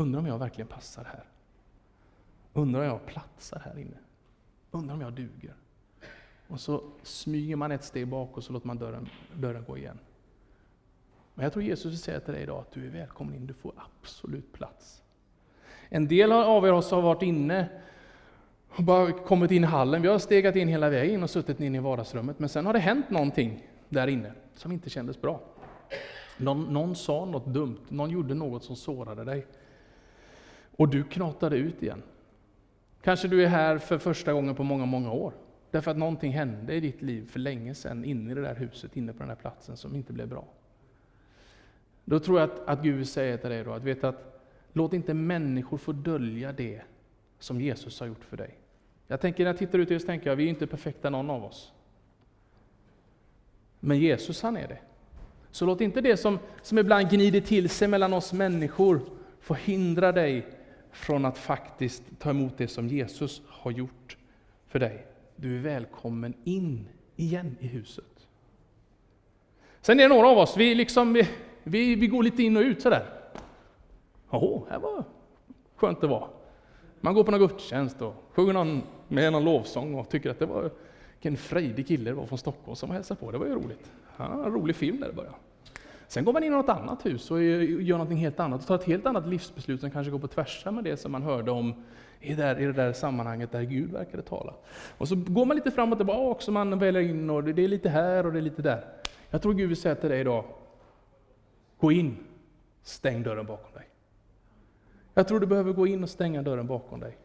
Undrar 0.00 0.20
om 0.20 0.26
jag 0.26 0.38
verkligen 0.38 0.68
passar 0.68 1.04
här? 1.04 1.24
Undrar 2.52 2.80
om 2.80 2.86
jag 2.86 3.06
platsar 3.06 3.62
här 3.64 3.78
inne? 3.78 3.96
Undrar 4.70 4.94
om 4.94 5.00
jag 5.00 5.12
duger? 5.12 5.54
Och 6.48 6.60
så 6.60 6.82
smyger 7.02 7.56
man 7.56 7.72
ett 7.72 7.84
steg 7.84 8.08
bak 8.08 8.36
och 8.36 8.44
så 8.44 8.52
låter 8.52 8.66
man 8.66 8.78
dörren, 8.78 9.08
dörren 9.34 9.64
gå 9.68 9.78
igen. 9.78 9.98
Men 11.34 11.44
jag 11.44 11.52
tror 11.52 11.64
Jesus 11.64 11.92
vill 11.92 11.98
säga 11.98 12.20
till 12.20 12.34
dig 12.34 12.42
idag 12.42 12.58
att 12.58 12.72
du 12.72 12.86
är 12.86 12.90
välkommen 12.90 13.34
in, 13.34 13.46
du 13.46 13.54
får 13.54 13.72
absolut 13.76 14.52
plats. 14.52 15.02
En 15.88 16.08
del 16.08 16.32
av 16.32 16.66
er 16.66 16.72
har 16.72 17.02
varit 17.02 17.22
inne 17.22 17.68
och 18.68 18.84
bara 18.84 19.12
kommit 19.12 19.50
in 19.50 19.64
i 19.64 19.66
hallen. 19.66 20.02
Vi 20.02 20.08
har 20.08 20.18
stegat 20.18 20.56
in 20.56 20.68
hela 20.68 20.90
vägen 20.90 21.22
och 21.22 21.30
suttit 21.30 21.60
in 21.60 21.74
i 21.74 21.78
vardagsrummet. 21.78 22.38
Men 22.38 22.48
sen 22.48 22.66
har 22.66 22.72
det 22.72 22.78
hänt 22.78 23.10
någonting 23.10 23.68
där 23.88 24.06
inne 24.06 24.32
som 24.54 24.72
inte 24.72 24.90
kändes 24.90 25.20
bra. 25.20 25.40
Någon, 26.36 26.64
någon 26.74 26.96
sa 26.96 27.24
något 27.24 27.46
dumt, 27.46 27.80
någon 27.88 28.10
gjorde 28.10 28.34
något 28.34 28.64
som 28.64 28.76
sårade 28.76 29.24
dig. 29.24 29.46
Och 30.80 30.88
du 30.88 31.04
knatade 31.04 31.56
ut 31.56 31.82
igen. 31.82 32.02
Kanske 33.02 33.28
du 33.28 33.44
är 33.44 33.48
här 33.48 33.78
för 33.78 33.98
första 33.98 34.32
gången 34.32 34.54
på 34.54 34.62
många, 34.62 34.86
många 34.86 35.12
år. 35.12 35.32
Därför 35.70 35.90
att 35.90 35.96
någonting 35.96 36.32
hände 36.32 36.74
i 36.74 36.80
ditt 36.80 37.02
liv 37.02 37.30
för 37.30 37.40
länge 37.40 37.74
sedan, 37.74 38.04
inne 38.04 38.30
i 38.30 38.34
det 38.34 38.40
där 38.40 38.54
huset, 38.54 38.96
inne 38.96 39.12
på 39.12 39.18
den 39.18 39.28
där 39.28 39.34
platsen, 39.34 39.76
som 39.76 39.96
inte 39.96 40.12
blev 40.12 40.28
bra. 40.28 40.44
Då 42.04 42.20
tror 42.20 42.40
jag 42.40 42.50
att, 42.50 42.68
att 42.68 42.82
Gud 42.82 43.08
säger 43.08 43.36
till 43.36 43.50
dig 43.50 43.64
då, 43.64 43.72
att 43.72 43.82
veta 43.82 44.08
att 44.08 44.42
låt 44.72 44.92
inte 44.92 45.14
människor 45.14 45.78
få 45.78 45.92
dölja 45.92 46.52
det 46.52 46.80
som 47.38 47.60
Jesus 47.60 48.00
har 48.00 48.06
gjort 48.06 48.24
för 48.24 48.36
dig. 48.36 48.58
Jag 49.06 49.20
tänker 49.20 49.44
när 49.44 49.50
jag 49.50 49.58
tittar 49.58 49.78
ut 49.78 50.02
så 50.02 50.06
tänker 50.06 50.30
jag, 50.30 50.36
vi 50.36 50.44
är 50.44 50.48
inte 50.48 50.66
perfekta 50.66 51.10
någon 51.10 51.30
av 51.30 51.44
oss. 51.44 51.72
Men 53.80 53.98
Jesus 53.98 54.42
han 54.42 54.56
är 54.56 54.68
det. 54.68 54.78
Så 55.50 55.66
låt 55.66 55.80
inte 55.80 56.00
det 56.00 56.16
som, 56.16 56.38
som 56.62 56.78
ibland 56.78 57.10
gnider 57.10 57.40
till 57.40 57.68
sig 57.68 57.88
mellan 57.88 58.12
oss 58.12 58.32
människor 58.32 59.00
få 59.40 59.54
hindra 59.54 60.12
dig 60.12 60.46
från 60.92 61.24
att 61.24 61.38
faktiskt 61.38 62.02
ta 62.18 62.30
emot 62.30 62.58
det 62.58 62.68
som 62.68 62.88
Jesus 62.88 63.42
har 63.46 63.70
gjort 63.70 64.16
för 64.66 64.78
dig. 64.78 65.06
Du 65.36 65.56
är 65.56 65.60
välkommen 65.60 66.34
in 66.44 66.88
igen 67.16 67.56
i 67.60 67.66
huset. 67.66 68.26
Sen 69.80 70.00
är 70.00 70.02
det 70.02 70.14
några 70.14 70.28
av 70.28 70.38
oss, 70.38 70.56
vi, 70.56 70.74
liksom, 70.74 71.12
vi, 71.12 71.28
vi, 71.62 71.94
vi 71.94 72.06
går 72.06 72.22
lite 72.22 72.42
in 72.42 72.56
och 72.56 72.62
ut 72.62 72.82
sådär. 72.82 73.06
Jaha, 74.30 74.62
här 74.70 74.78
var 74.78 75.04
skönt 75.76 76.00
det 76.00 76.06
var. 76.06 76.28
Man 77.00 77.14
går 77.14 77.24
på 77.24 77.30
någon 77.30 77.40
gudstjänst 77.40 78.02
och 78.02 78.14
sjunger 78.32 78.52
någon, 78.52 78.82
med 79.08 79.32
någon 79.32 79.44
lovsång 79.44 79.94
och 79.94 80.08
tycker 80.08 80.30
att 80.30 80.38
det 80.38 80.46
var 80.46 80.70
vilken 81.12 81.36
frejdig 81.36 81.88
kille 81.88 82.10
det 82.10 82.14
var 82.14 82.26
från 82.26 82.38
Stockholm 82.38 82.76
som 82.76 82.90
hälsade 82.90 83.20
på. 83.20 83.30
Det 83.30 83.38
var 83.38 83.46
ju 83.46 83.54
roligt. 83.54 83.92
Han 84.16 84.38
Ja, 84.38 84.44
en 84.44 84.52
rolig 84.52 84.76
film 84.76 85.00
där 85.00 85.10
i 85.10 85.12
början. 85.12 85.34
Sen 86.10 86.24
går 86.24 86.32
man 86.32 86.42
in 86.42 86.52
i 86.52 86.56
något 86.56 86.68
annat 86.68 87.06
hus 87.06 87.30
och 87.30 87.42
gör 87.42 87.98
något 87.98 88.18
helt 88.18 88.40
annat 88.40 88.60
och 88.60 88.66
tar 88.66 88.74
ett 88.74 88.84
helt 88.84 89.06
annat 89.06 89.26
livsbeslut 89.28 89.80
som 89.80 89.90
kanske 89.90 90.10
går 90.10 90.18
på 90.18 90.28
tvärs 90.28 90.64
med 90.64 90.84
det 90.84 90.96
som 90.96 91.12
man 91.12 91.22
hörde 91.22 91.50
om 91.50 91.74
i 92.20 92.34
det, 92.34 92.42
där, 92.42 92.60
i 92.60 92.64
det 92.64 92.72
där 92.72 92.92
sammanhanget 92.92 93.52
där 93.52 93.62
Gud 93.62 93.92
verkade 93.92 94.22
tala. 94.22 94.54
Och 94.98 95.08
så 95.08 95.16
går 95.16 95.46
man 95.46 95.56
lite 95.56 95.70
fram 95.70 95.92
och 95.92 95.98
tillbaka, 95.98 96.20
också, 96.20 96.52
man 96.52 96.78
väljer 96.78 97.02
in 97.02 97.30
och 97.30 97.44
det 97.44 97.64
är 97.64 97.68
lite 97.68 97.88
här 97.88 98.26
och 98.26 98.32
det 98.32 98.38
är 98.38 98.42
lite 98.42 98.62
där. 98.62 98.84
Jag 99.30 99.42
tror 99.42 99.54
Gud 99.54 99.68
vill 99.68 99.76
säga 99.76 99.94
till 99.94 100.10
dig 100.10 100.20
idag, 100.20 100.44
gå 101.78 101.92
in, 101.92 102.16
stäng 102.82 103.22
dörren 103.22 103.46
bakom 103.46 103.72
dig. 103.74 103.88
Jag 105.14 105.28
tror 105.28 105.40
du 105.40 105.46
behöver 105.46 105.72
gå 105.72 105.86
in 105.86 106.02
och 106.02 106.10
stänga 106.10 106.42
dörren 106.42 106.66
bakom 106.66 107.00
dig. 107.00 107.16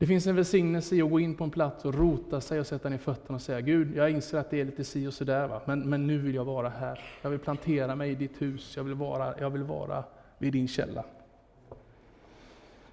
Det 0.00 0.06
finns 0.06 0.26
en 0.26 0.36
välsignelse 0.36 0.96
i 0.96 1.02
att 1.02 1.10
gå 1.10 1.20
in 1.20 1.34
på 1.34 1.44
en 1.44 1.50
plats 1.50 1.84
och 1.84 1.94
rota 1.94 2.40
sig 2.40 2.60
och 2.60 2.66
sätta 2.66 2.88
ner 2.88 2.98
fötterna 2.98 3.34
och 3.34 3.42
säga 3.42 3.60
Gud, 3.60 3.96
jag 3.96 4.10
inser 4.10 4.38
att 4.38 4.50
det 4.50 4.60
är 4.60 4.64
lite 4.64 4.84
si 4.84 5.06
och 5.06 5.14
sådär, 5.14 5.48
va? 5.48 5.60
Men, 5.64 5.80
men 5.80 6.06
nu 6.06 6.18
vill 6.18 6.34
jag 6.34 6.44
vara 6.44 6.68
här. 6.68 7.00
Jag 7.22 7.30
vill 7.30 7.38
plantera 7.38 7.96
mig 7.96 8.10
i 8.10 8.14
ditt 8.14 8.42
hus, 8.42 8.72
jag 8.76 8.84
vill 8.84 8.94
vara, 8.94 9.34
jag 9.40 9.50
vill 9.50 9.62
vara 9.62 10.04
vid 10.38 10.52
din 10.52 10.68
källa. 10.68 11.04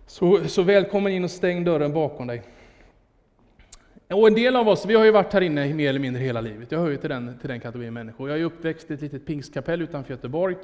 Så, 0.06 0.48
så 0.48 0.62
välkommen 0.62 1.14
in 1.14 1.24
och 1.24 1.32
stäng 1.32 1.64
dörren 1.64 1.94
bakom 1.94 2.28
dig. 2.28 2.44
Och 4.08 4.28
en 4.28 4.34
del 4.34 4.56
av 4.56 4.68
oss, 4.68 4.86
vi 4.86 4.96
har 4.96 5.06
ju 5.06 5.12
varit 5.12 5.34
här 5.34 5.42
inne 5.42 5.74
mer 5.74 5.90
eller 5.90 6.00
mindre 6.00 6.22
hela 6.22 6.42
livet. 6.42 6.72
Jag 6.72 6.80
hör 6.80 6.90
ju 6.90 6.98
till 6.98 7.10
den, 7.10 7.38
till 7.40 7.50
den 7.50 7.60
kategorin 7.60 7.94
människor. 7.94 8.30
Jag 8.30 8.40
är 8.40 8.44
uppväxt 8.44 8.92
i 8.92 8.94
ett 8.94 9.02
litet 9.02 9.26
pingstkapell 9.26 9.82
utanför 9.82 10.14
Göteborg. 10.14 10.56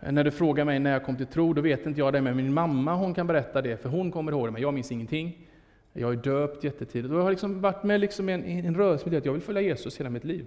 När 0.00 0.24
du 0.24 0.30
frågar 0.30 0.64
mig 0.64 0.78
när 0.78 0.92
jag 0.92 1.04
kom 1.04 1.16
till 1.16 1.26
tro, 1.26 1.52
då 1.52 1.60
vet 1.60 1.86
inte 1.86 2.00
jag 2.00 2.12
det, 2.12 2.20
men 2.20 2.36
min 2.36 2.54
mamma 2.54 2.94
hon 2.94 3.14
kan 3.14 3.26
berätta 3.26 3.62
det, 3.62 3.76
för 3.82 3.88
hon 3.88 4.10
kommer 4.10 4.32
ihåg 4.32 4.46
det, 4.46 4.50
men 4.50 4.62
jag 4.62 4.74
minns 4.74 4.92
ingenting. 4.92 5.48
Jag 5.92 6.12
är 6.12 6.16
döpt 6.16 6.64
jättetidigt. 6.64 7.12
Och 7.12 7.18
jag 7.18 7.22
har 7.22 7.30
liksom 7.30 7.60
varit 7.60 7.82
med 7.82 8.00
liksom 8.00 8.28
en, 8.28 8.44
en 8.44 8.74
rörelse 8.74 9.08
med 9.08 9.18
att 9.18 9.24
jag 9.24 9.32
vill 9.32 9.42
följa 9.42 9.62
Jesus 9.62 10.00
hela 10.00 10.10
mitt 10.10 10.24
liv. 10.24 10.46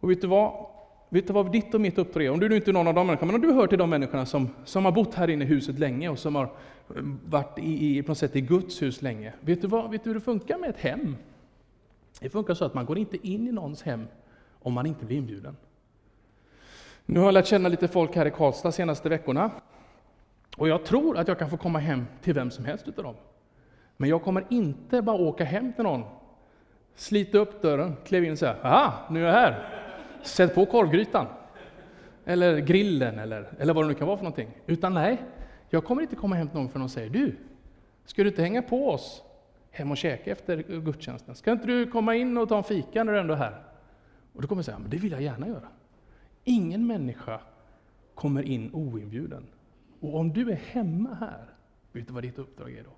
Och 0.00 0.10
vet 0.10 0.20
du 0.20 0.26
vad? 0.26 0.66
Vet 1.08 1.26
du 1.26 1.32
vad 1.32 1.52
ditt 1.52 1.74
och 1.74 1.80
mitt 1.80 1.98
uppdrag 1.98 2.24
är? 2.24 2.30
Om 2.30 2.40
du 2.40 2.48
nu 2.48 2.56
inte 2.56 2.70
är 2.70 2.72
någon 2.72 2.86
av 2.86 2.94
de 2.94 3.06
människorna, 3.06 3.32
men 3.32 3.42
om 3.42 3.48
du 3.48 3.54
hör 3.54 3.66
till 3.66 3.78
de 3.78 3.90
människorna 3.90 4.26
som, 4.26 4.48
som 4.64 4.84
har 4.84 4.92
bott 4.92 5.14
här 5.14 5.30
inne 5.30 5.44
i 5.44 5.48
huset 5.48 5.78
länge 5.78 6.08
och 6.08 6.18
som 6.18 6.34
har 6.34 6.44
eh, 6.44 7.02
varit 7.28 7.58
i, 7.58 7.98
i, 7.98 8.02
på 8.02 8.10
något 8.10 8.18
sätt 8.18 8.36
i 8.36 8.40
Guds 8.40 8.82
hus 8.82 9.02
länge. 9.02 9.32
Vet 9.40 9.62
du, 9.62 9.68
vad, 9.68 9.90
vet 9.90 10.04
du 10.04 10.10
hur 10.10 10.14
det 10.14 10.20
funkar 10.20 10.58
med 10.58 10.70
ett 10.70 10.78
hem? 10.78 11.16
Det 12.20 12.30
funkar 12.30 12.54
så 12.54 12.64
att 12.64 12.74
man 12.74 12.86
går 12.86 12.98
inte 12.98 13.28
in 13.28 13.48
i 13.48 13.52
någons 13.52 13.82
hem 13.82 14.06
om 14.58 14.72
man 14.72 14.86
inte 14.86 15.04
blir 15.04 15.16
inbjuden. 15.16 15.56
Nu 17.12 17.20
har 17.20 17.26
jag 17.26 17.34
lärt 17.34 17.46
känna 17.46 17.68
lite 17.68 17.88
folk 17.88 18.16
här 18.16 18.26
i 18.26 18.30
Karlstad 18.30 18.68
de 18.68 18.72
senaste 18.72 19.08
veckorna. 19.08 19.50
Och 20.56 20.68
jag 20.68 20.84
tror 20.84 21.18
att 21.18 21.28
jag 21.28 21.38
kan 21.38 21.50
få 21.50 21.56
komma 21.56 21.78
hem 21.78 22.06
till 22.22 22.34
vem 22.34 22.50
som 22.50 22.64
helst 22.64 22.88
utav 22.88 23.04
dem. 23.04 23.14
Men 23.96 24.10
jag 24.10 24.22
kommer 24.22 24.44
inte 24.48 25.02
bara 25.02 25.16
åka 25.16 25.44
hem 25.44 25.72
till 25.72 25.84
någon, 25.84 26.02
slita 26.94 27.38
upp 27.38 27.62
dörren, 27.62 27.96
kliva 28.04 28.26
in 28.26 28.32
och 28.32 28.38
säga 28.38 28.56
”Aha, 28.62 28.94
nu 29.10 29.22
är 29.22 29.26
jag 29.26 29.32
här! 29.32 29.68
Sätt 30.22 30.54
på 30.54 30.66
korvgrytan!” 30.66 31.26
Eller 32.24 32.58
grillen, 32.58 33.18
eller, 33.18 33.52
eller 33.58 33.74
vad 33.74 33.84
det 33.84 33.88
nu 33.88 33.94
kan 33.94 34.06
vara 34.06 34.16
för 34.16 34.24
någonting. 34.24 34.50
Utan 34.66 34.94
nej, 34.94 35.22
jag 35.68 35.84
kommer 35.84 36.02
inte 36.02 36.16
komma 36.16 36.36
hem 36.36 36.48
till 36.48 36.58
någon 36.58 36.68
för 36.68 36.78
någon 36.78 36.88
säger 36.88 37.10
”Du, 37.10 37.36
ska 38.04 38.22
du 38.22 38.28
inte 38.28 38.42
hänga 38.42 38.62
på 38.62 38.90
oss 38.90 39.22
hem 39.70 39.90
och 39.90 39.96
käka 39.96 40.32
efter 40.32 40.56
gudstjänsten? 40.56 41.34
Ska 41.34 41.52
inte 41.52 41.66
du 41.66 41.86
komma 41.86 42.14
in 42.14 42.38
och 42.38 42.48
ta 42.48 42.56
en 42.56 42.64
fika 42.64 43.04
när 43.04 43.12
du 43.12 43.18
ändå 43.18 43.34
är 43.34 43.38
här?” 43.38 43.62
Och 44.32 44.42
då 44.42 44.48
kommer 44.48 44.60
jag 44.60 44.64
säga 44.64 44.78
”Men 44.78 44.90
det 44.90 44.96
vill 44.96 45.12
jag 45.12 45.22
gärna 45.22 45.48
göra”. 45.48 45.68
Ingen 46.44 46.86
människa 46.86 47.40
kommer 48.14 48.42
in 48.42 48.70
oinbjuden. 48.72 49.46
Och 50.00 50.14
om 50.14 50.32
du 50.32 50.50
är 50.50 50.56
hemma 50.56 51.14
här, 51.14 51.44
vet 51.92 52.06
du 52.06 52.12
vad 52.12 52.22
ditt 52.22 52.38
uppdrag 52.38 52.72
är 52.72 52.82
då? 52.82 52.90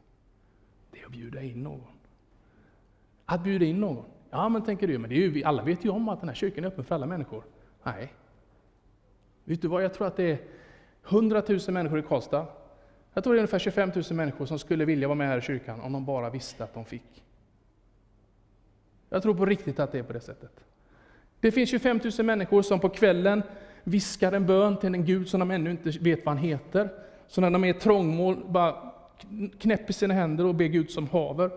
Det 0.91 1.01
är 1.01 1.07
att 1.07 1.13
bjuda 1.13 1.43
in 1.43 1.63
någon. 1.63 1.99
Att 3.25 3.45
bjuda 3.45 3.65
in 3.65 3.81
någon. 3.81 4.05
Ja, 4.31 4.49
men 4.49 4.63
tänker 4.63 4.89
du, 4.89 4.99
men 4.99 5.11
det 5.11 5.17
är 5.17 5.29
ju, 5.29 5.45
alla 5.45 5.63
vet 5.63 5.85
ju 5.85 5.89
om 5.89 6.09
att 6.09 6.21
den 6.21 6.29
här 6.29 6.37
kyrkan 6.37 6.65
är 6.65 6.69
öppen 6.69 6.85
för 6.85 6.95
alla 6.95 7.07
människor. 7.07 7.45
Nej. 7.83 8.13
Vet 9.45 9.63
du 9.63 9.69
vad, 9.69 9.85
jag 9.85 9.95
tror 9.95 10.07
att 10.07 10.17
det 10.17 10.31
är 10.31 10.39
100 11.09 11.43
000 11.49 11.61
människor 11.69 11.99
i 11.99 12.03
Karlstad. 12.03 12.47
Jag 13.15 13.25
tror 13.25 13.35
det 13.35 13.39
är 13.39 13.41
ungefär 13.41 13.59
25 13.59 13.93
000 13.95 14.05
människor 14.11 14.47
som 14.47 14.59
skulle 14.59 14.85
vilja 14.85 15.09
vara 15.09 15.19
med 15.19 15.29
här 15.29 15.39
i 15.39 15.41
kyrkan 15.41 15.81
om 15.81 15.93
de 15.93 16.05
bara 16.05 16.31
visste 16.31 16.65
att 16.65 16.75
de 16.75 16.85
fick. 16.85 17.25
Jag 19.09 19.23
tror 19.23 19.35
på 19.35 19.47
riktigt 19.47 19.79
att 19.81 19.93
det 19.93 19.99
är 19.99 20.03
på 20.03 20.13
det 20.13 20.21
sättet. 20.21 20.65
Det 21.43 21.53
finns 21.53 21.71
25 21.71 22.01
000 22.19 22.27
människor 22.27 22.63
som 22.63 22.81
på 22.81 22.89
kvällen 22.89 23.43
viskar 23.85 24.33
en 24.33 24.47
bön 24.47 24.77
till 24.77 24.95
en 24.95 25.05
Gud 25.05 25.29
som 25.29 25.41
de 25.41 25.51
ännu 25.51 25.71
inte 25.71 25.91
vet 25.91 26.27
vad 26.27 26.35
han 26.35 26.45
heter. 26.45 26.89
Så 27.29 27.41
när 27.41 27.51
de 27.51 27.65
är 27.65 27.69
i 27.69 27.75
trångmål 27.75 28.37
bara 28.49 28.77
knäpper 29.59 29.93
sina 29.93 30.15
händer 30.15 30.47
och 30.47 30.55
ber 30.55 30.65
Gud 30.65 30.91
som 30.91 31.09
haver. 31.09 31.51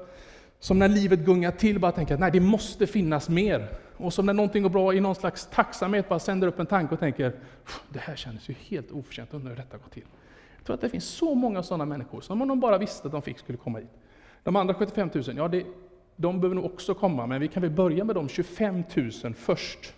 Som 0.59 0.79
när 0.79 0.87
livet 0.87 1.19
gungar 1.19 1.51
till 1.51 1.79
bara 1.79 1.91
tänker 1.91 2.13
att 2.13 2.19
nej, 2.19 2.31
det 2.31 2.39
måste 2.39 2.87
finnas 2.87 3.29
mer. 3.29 3.67
Och 3.97 4.13
som 4.13 4.25
när 4.25 4.33
någonting 4.33 4.63
går 4.63 4.69
bra 4.69 4.93
i 4.93 4.99
någon 4.99 5.15
slags 5.15 5.49
tacksamhet 5.53 6.09
bara 6.09 6.19
sänder 6.19 6.47
upp 6.47 6.59
en 6.59 6.65
tanke 6.65 6.93
och 6.93 6.99
tänker 6.99 7.33
det 7.89 7.99
här 7.99 8.15
kändes 8.15 8.49
ju 8.49 8.55
helt 8.59 8.91
oförtjänt, 8.91 9.33
undrar 9.33 9.49
hur 9.49 9.57
detta 9.57 9.77
går 9.77 9.89
till. 9.89 10.05
Jag 10.57 10.65
tror 10.65 10.73
att 10.73 10.81
det 10.81 10.89
finns 10.89 11.05
så 11.05 11.35
många 11.35 11.63
sådana 11.63 11.85
människor 11.85 12.21
som 12.21 12.41
om 12.41 12.47
de 12.47 12.59
bara 12.59 12.77
visste 12.77 13.07
att 13.07 13.11
de 13.11 13.21
fick 13.21 13.39
skulle 13.39 13.57
komma 13.57 13.79
hit. 13.79 13.89
De 14.43 14.55
andra 14.55 14.73
75 14.73 15.09
000, 15.13 15.23
ja 15.37 15.47
det, 15.47 15.63
de 16.15 16.39
behöver 16.39 16.55
nog 16.55 16.65
också 16.65 16.93
komma, 16.93 17.27
men 17.27 17.41
vi 17.41 17.47
kan 17.47 17.61
väl 17.61 17.71
börja 17.71 18.03
med 18.03 18.15
de 18.15 18.29
25 18.29 18.83
000 19.23 19.33
först. 19.33 19.93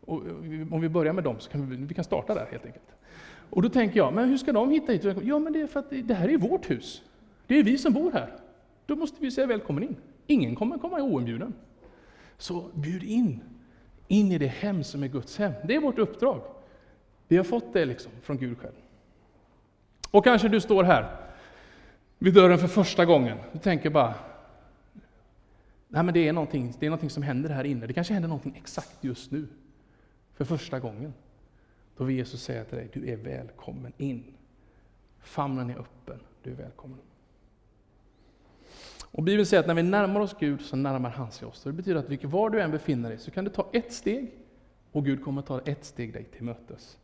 Och 0.00 0.26
eh, 0.26 0.72
om 0.72 0.80
vi 0.80 0.88
börjar 0.88 1.12
med 1.12 1.24
dem 1.24 1.36
så 1.38 1.50
kan 1.50 1.70
vi, 1.70 1.76
vi 1.76 1.94
kan 1.94 2.04
starta 2.04 2.34
där 2.34 2.46
helt 2.50 2.66
enkelt. 2.66 2.84
Och 3.50 3.62
då 3.62 3.68
tänker 3.68 3.96
jag, 3.96 4.14
men 4.14 4.28
hur 4.28 4.36
ska 4.36 4.52
de 4.52 4.70
hitta 4.70 4.92
hit? 4.92 5.04
Ja, 5.22 5.38
men 5.38 5.52
det 5.52 5.60
är 5.60 5.66
för 5.66 5.80
att 5.80 5.90
det 5.90 6.14
här 6.14 6.28
är 6.28 6.38
vårt 6.38 6.70
hus. 6.70 7.02
Det 7.46 7.58
är 7.58 7.62
vi 7.62 7.78
som 7.78 7.92
bor 7.92 8.12
här. 8.12 8.32
Då 8.86 8.96
måste 8.96 9.16
vi 9.20 9.30
säga 9.30 9.46
välkommen 9.46 9.82
in. 9.82 9.96
Ingen 10.26 10.54
kommer 10.54 10.78
komma 10.78 11.02
oinbjuden. 11.02 11.54
Så 12.38 12.70
bjud 12.74 13.04
in, 13.04 13.40
in 14.08 14.32
i 14.32 14.38
det 14.38 14.46
hem 14.46 14.84
som 14.84 15.02
är 15.02 15.08
Guds 15.08 15.38
hem. 15.38 15.52
Det 15.64 15.74
är 15.74 15.80
vårt 15.80 15.98
uppdrag. 15.98 16.40
Vi 17.28 17.36
har 17.36 17.44
fått 17.44 17.72
det 17.72 17.84
liksom 17.84 18.12
från 18.22 18.38
Gud 18.38 18.58
själv. 18.58 18.74
Och 20.10 20.24
kanske 20.24 20.48
du 20.48 20.60
står 20.60 20.84
här 20.84 21.16
vid 22.18 22.34
dörren 22.34 22.58
för 22.58 22.68
första 22.68 23.04
gången. 23.04 23.38
och 23.52 23.62
tänker 23.62 23.90
bara, 23.90 24.14
nej 25.90 26.02
men 26.02 26.14
det 26.14 26.28
är, 26.28 26.32
någonting, 26.32 26.74
det 26.78 26.86
är 26.86 26.90
någonting 26.90 27.10
som 27.10 27.22
händer 27.22 27.50
här 27.50 27.64
inne. 27.64 27.86
Det 27.86 27.92
kanske 27.92 28.12
händer 28.12 28.28
någonting 28.28 28.54
exakt 28.56 29.04
just 29.04 29.30
nu. 29.30 29.48
För 30.32 30.44
första 30.44 30.80
gången. 30.80 31.14
Då 31.96 32.04
vill 32.04 32.16
Jesus 32.16 32.42
säga 32.42 32.64
till 32.64 32.78
dig, 32.78 32.88
du 32.92 33.08
är 33.08 33.16
välkommen 33.16 33.92
in. 33.98 34.24
Famnen 35.20 35.70
är 35.70 35.78
öppen, 35.78 36.20
du 36.42 36.50
är 36.50 36.54
välkommen. 36.54 36.98
Och 39.12 39.22
Bibeln 39.22 39.46
säger 39.46 39.60
att 39.60 39.66
när 39.66 39.74
vi 39.74 39.82
närmar 39.82 40.20
oss 40.20 40.36
Gud 40.40 40.60
så 40.60 40.76
närmar 40.76 41.10
han 41.10 41.30
sig 41.30 41.48
oss. 41.48 41.62
Det 41.62 41.72
betyder 41.72 42.00
att 42.00 42.24
var 42.24 42.50
du 42.50 42.60
än 42.60 42.70
befinner 42.70 43.08
dig 43.08 43.18
så 43.18 43.30
kan 43.30 43.44
du 43.44 43.50
ta 43.50 43.68
ett 43.72 43.92
steg 43.92 44.30
och 44.92 45.04
Gud 45.04 45.24
kommer 45.24 45.42
ta 45.42 45.60
ett 45.60 45.84
steg 45.84 46.12
dig 46.12 46.24
till 46.24 46.44
mötes. 46.44 46.98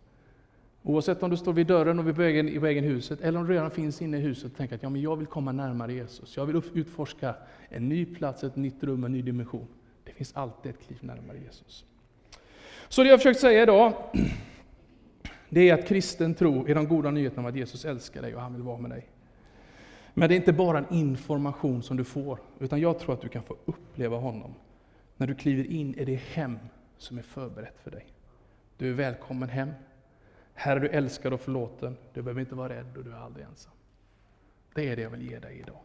Oavsett 0.88 1.22
om 1.22 1.30
du 1.30 1.36
står 1.36 1.52
vid 1.52 1.66
dörren 1.66 1.98
och 1.98 2.08
vid 2.08 2.16
vägen, 2.16 2.48
i 2.48 2.58
vägen 2.58 2.84
huset 2.84 3.20
eller 3.20 3.38
om 3.38 3.46
du 3.46 3.52
redan 3.52 3.70
finns 3.70 4.02
inne 4.02 4.16
i 4.16 4.20
huset 4.20 4.52
och 4.52 4.56
tänker 4.56 4.74
att 4.74 4.82
ja, 4.82 4.88
men 4.88 5.00
jag 5.00 5.16
vill 5.16 5.26
komma 5.26 5.52
närmare 5.52 5.92
Jesus. 5.92 6.36
Jag 6.36 6.46
vill 6.46 6.62
utforska 6.74 7.34
en 7.68 7.88
ny 7.88 8.06
plats, 8.06 8.44
ett 8.44 8.56
nytt 8.56 8.84
rum, 8.84 9.04
en 9.04 9.12
ny 9.12 9.22
dimension. 9.22 9.66
Det 10.04 10.12
finns 10.12 10.36
alltid 10.36 10.70
ett 10.70 10.86
kliv 10.86 10.98
närmare 11.00 11.38
Jesus. 11.38 11.84
Så 12.88 13.02
det 13.02 13.08
jag 13.08 13.18
försökt 13.18 13.40
säga 13.40 13.62
idag 13.62 13.92
det 15.48 15.70
är 15.70 15.74
att 15.74 15.88
kristen 15.88 16.34
tro 16.34 16.66
är 16.68 16.74
de 16.74 16.88
goda 16.88 17.10
nyheterna 17.10 17.42
om 17.42 17.48
att 17.48 17.56
Jesus 17.56 17.84
älskar 17.84 18.22
dig 18.22 18.34
och 18.34 18.40
han 18.40 18.54
vill 18.54 18.62
vara 18.62 18.78
med 18.78 18.90
dig. 18.90 19.06
Men 20.14 20.28
det 20.28 20.34
är 20.34 20.36
inte 20.36 20.52
bara 20.52 20.78
en 20.78 20.94
information 20.94 21.82
som 21.82 21.96
du 21.96 22.04
får, 22.04 22.38
utan 22.58 22.80
jag 22.80 22.98
tror 22.98 23.14
att 23.14 23.20
du 23.20 23.28
kan 23.28 23.42
få 23.42 23.56
uppleva 23.64 24.16
honom 24.16 24.54
när 25.16 25.26
du 25.26 25.34
kliver 25.34 25.64
in 25.64 25.94
i 25.94 26.04
det 26.04 26.20
hem 26.34 26.58
som 26.98 27.18
är 27.18 27.22
förberett 27.22 27.80
för 27.84 27.90
dig. 27.90 28.06
Du 28.78 28.90
är 28.90 28.94
välkommen 28.94 29.48
hem. 29.48 29.70
Här 30.58 30.76
är 30.76 30.80
du 30.80 30.88
älskad 30.88 31.32
och 31.32 31.40
förlåten. 31.40 31.96
Du 32.14 32.22
behöver 32.22 32.40
inte 32.40 32.54
vara 32.54 32.68
rädd 32.68 32.96
och 32.96 33.04
du 33.04 33.12
är 33.12 33.16
aldrig 33.16 33.46
ensam. 33.46 33.72
Det 34.74 34.88
är 34.88 34.96
det 34.96 35.02
jag 35.02 35.10
vill 35.10 35.30
ge 35.30 35.38
dig 35.38 35.58
idag. 35.58 35.80